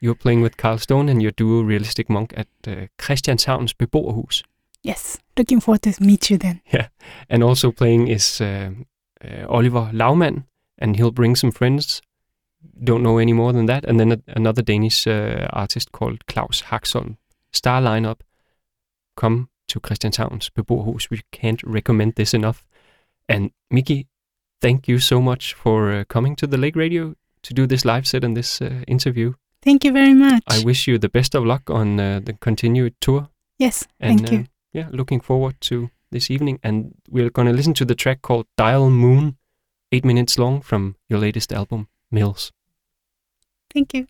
You're 0.00 0.20
playing 0.24 0.42
with 0.42 0.56
Carl 0.56 0.78
Stone 0.78 1.08
and 1.10 1.22
your 1.22 1.32
duo 1.32 1.62
Realistic 1.70 2.08
Monk 2.08 2.32
at 2.36 2.48
uh, 2.66 2.86
Christianshavns 2.98 3.72
beboerhus. 3.76 4.42
yes 4.82 5.18
looking 5.38 5.60
forward 5.60 5.82
to 5.82 5.90
meet 6.00 6.28
you 6.30 6.38
then 6.38 6.60
Yeah, 6.72 6.88
And 7.30 7.42
also 7.42 7.72
playing 7.72 8.08
is 8.08 8.40
uh, 8.40 8.70
uh, 9.24 9.46
Oliver 9.48 9.90
Laumann, 9.92 10.44
and 10.78 10.96
he'll 10.96 11.10
bring 11.12 11.36
some 11.36 11.52
friends. 11.52 12.02
Don't 12.84 13.02
know 13.02 13.18
any 13.18 13.32
more 13.32 13.52
than 13.52 13.66
that. 13.66 13.84
And 13.88 13.98
then 13.98 14.12
a, 14.12 14.18
another 14.36 14.62
Danish 14.62 15.06
uh, 15.06 15.46
artist 15.52 15.92
called 15.92 16.26
Claus 16.26 16.62
Haxholm. 16.70 17.16
Star 17.52 17.80
lineup. 17.82 18.20
Come 19.16 19.48
to 19.68 19.80
Christianshavn's 19.80 20.50
beboerhus. 20.50 21.10
We 21.10 21.20
can't 21.30 21.62
recommend 21.62 22.14
this 22.14 22.34
enough. 22.34 22.64
And 23.28 23.50
Miki, 23.70 24.06
thank 24.60 24.88
you 24.88 24.98
so 24.98 25.20
much 25.20 25.54
for 25.54 25.92
uh, 25.92 26.04
coming 26.08 26.36
to 26.36 26.46
the 26.46 26.58
Lake 26.58 26.76
Radio 26.76 27.14
to 27.44 27.54
do 27.54 27.66
this 27.66 27.84
live 27.84 28.06
set 28.06 28.24
and 28.24 28.36
this 28.36 28.60
uh, 28.60 28.82
interview. 28.88 29.34
Thank 29.62 29.84
you 29.84 29.92
very 29.92 30.14
much. 30.14 30.42
I 30.46 30.62
wish 30.62 30.86
you 30.86 30.98
the 30.98 31.08
best 31.08 31.34
of 31.34 31.44
luck 31.44 31.70
on 31.70 31.98
uh, 31.98 32.20
the 32.22 32.34
continued 32.34 32.94
tour. 33.00 33.28
yes, 33.58 33.86
And, 34.00 34.20
thank 34.20 34.32
you. 34.32 34.38
Uh, 34.40 34.44
yeah, 34.72 34.88
looking 34.90 35.20
forward 35.20 35.60
to 35.62 35.90
this 36.10 36.30
evening. 36.30 36.58
And 36.62 36.94
we're 37.08 37.30
going 37.30 37.46
to 37.46 37.54
listen 37.54 37.74
to 37.74 37.84
the 37.84 37.94
track 37.94 38.20
called 38.20 38.46
Dial 38.56 38.90
Moon, 38.90 39.36
eight 39.92 40.04
minutes 40.04 40.38
long 40.38 40.60
from 40.60 40.96
your 41.08 41.18
latest 41.18 41.52
album, 41.52 41.88
Mills. 42.10 42.52
Thank 43.72 43.94
you. 43.94 44.06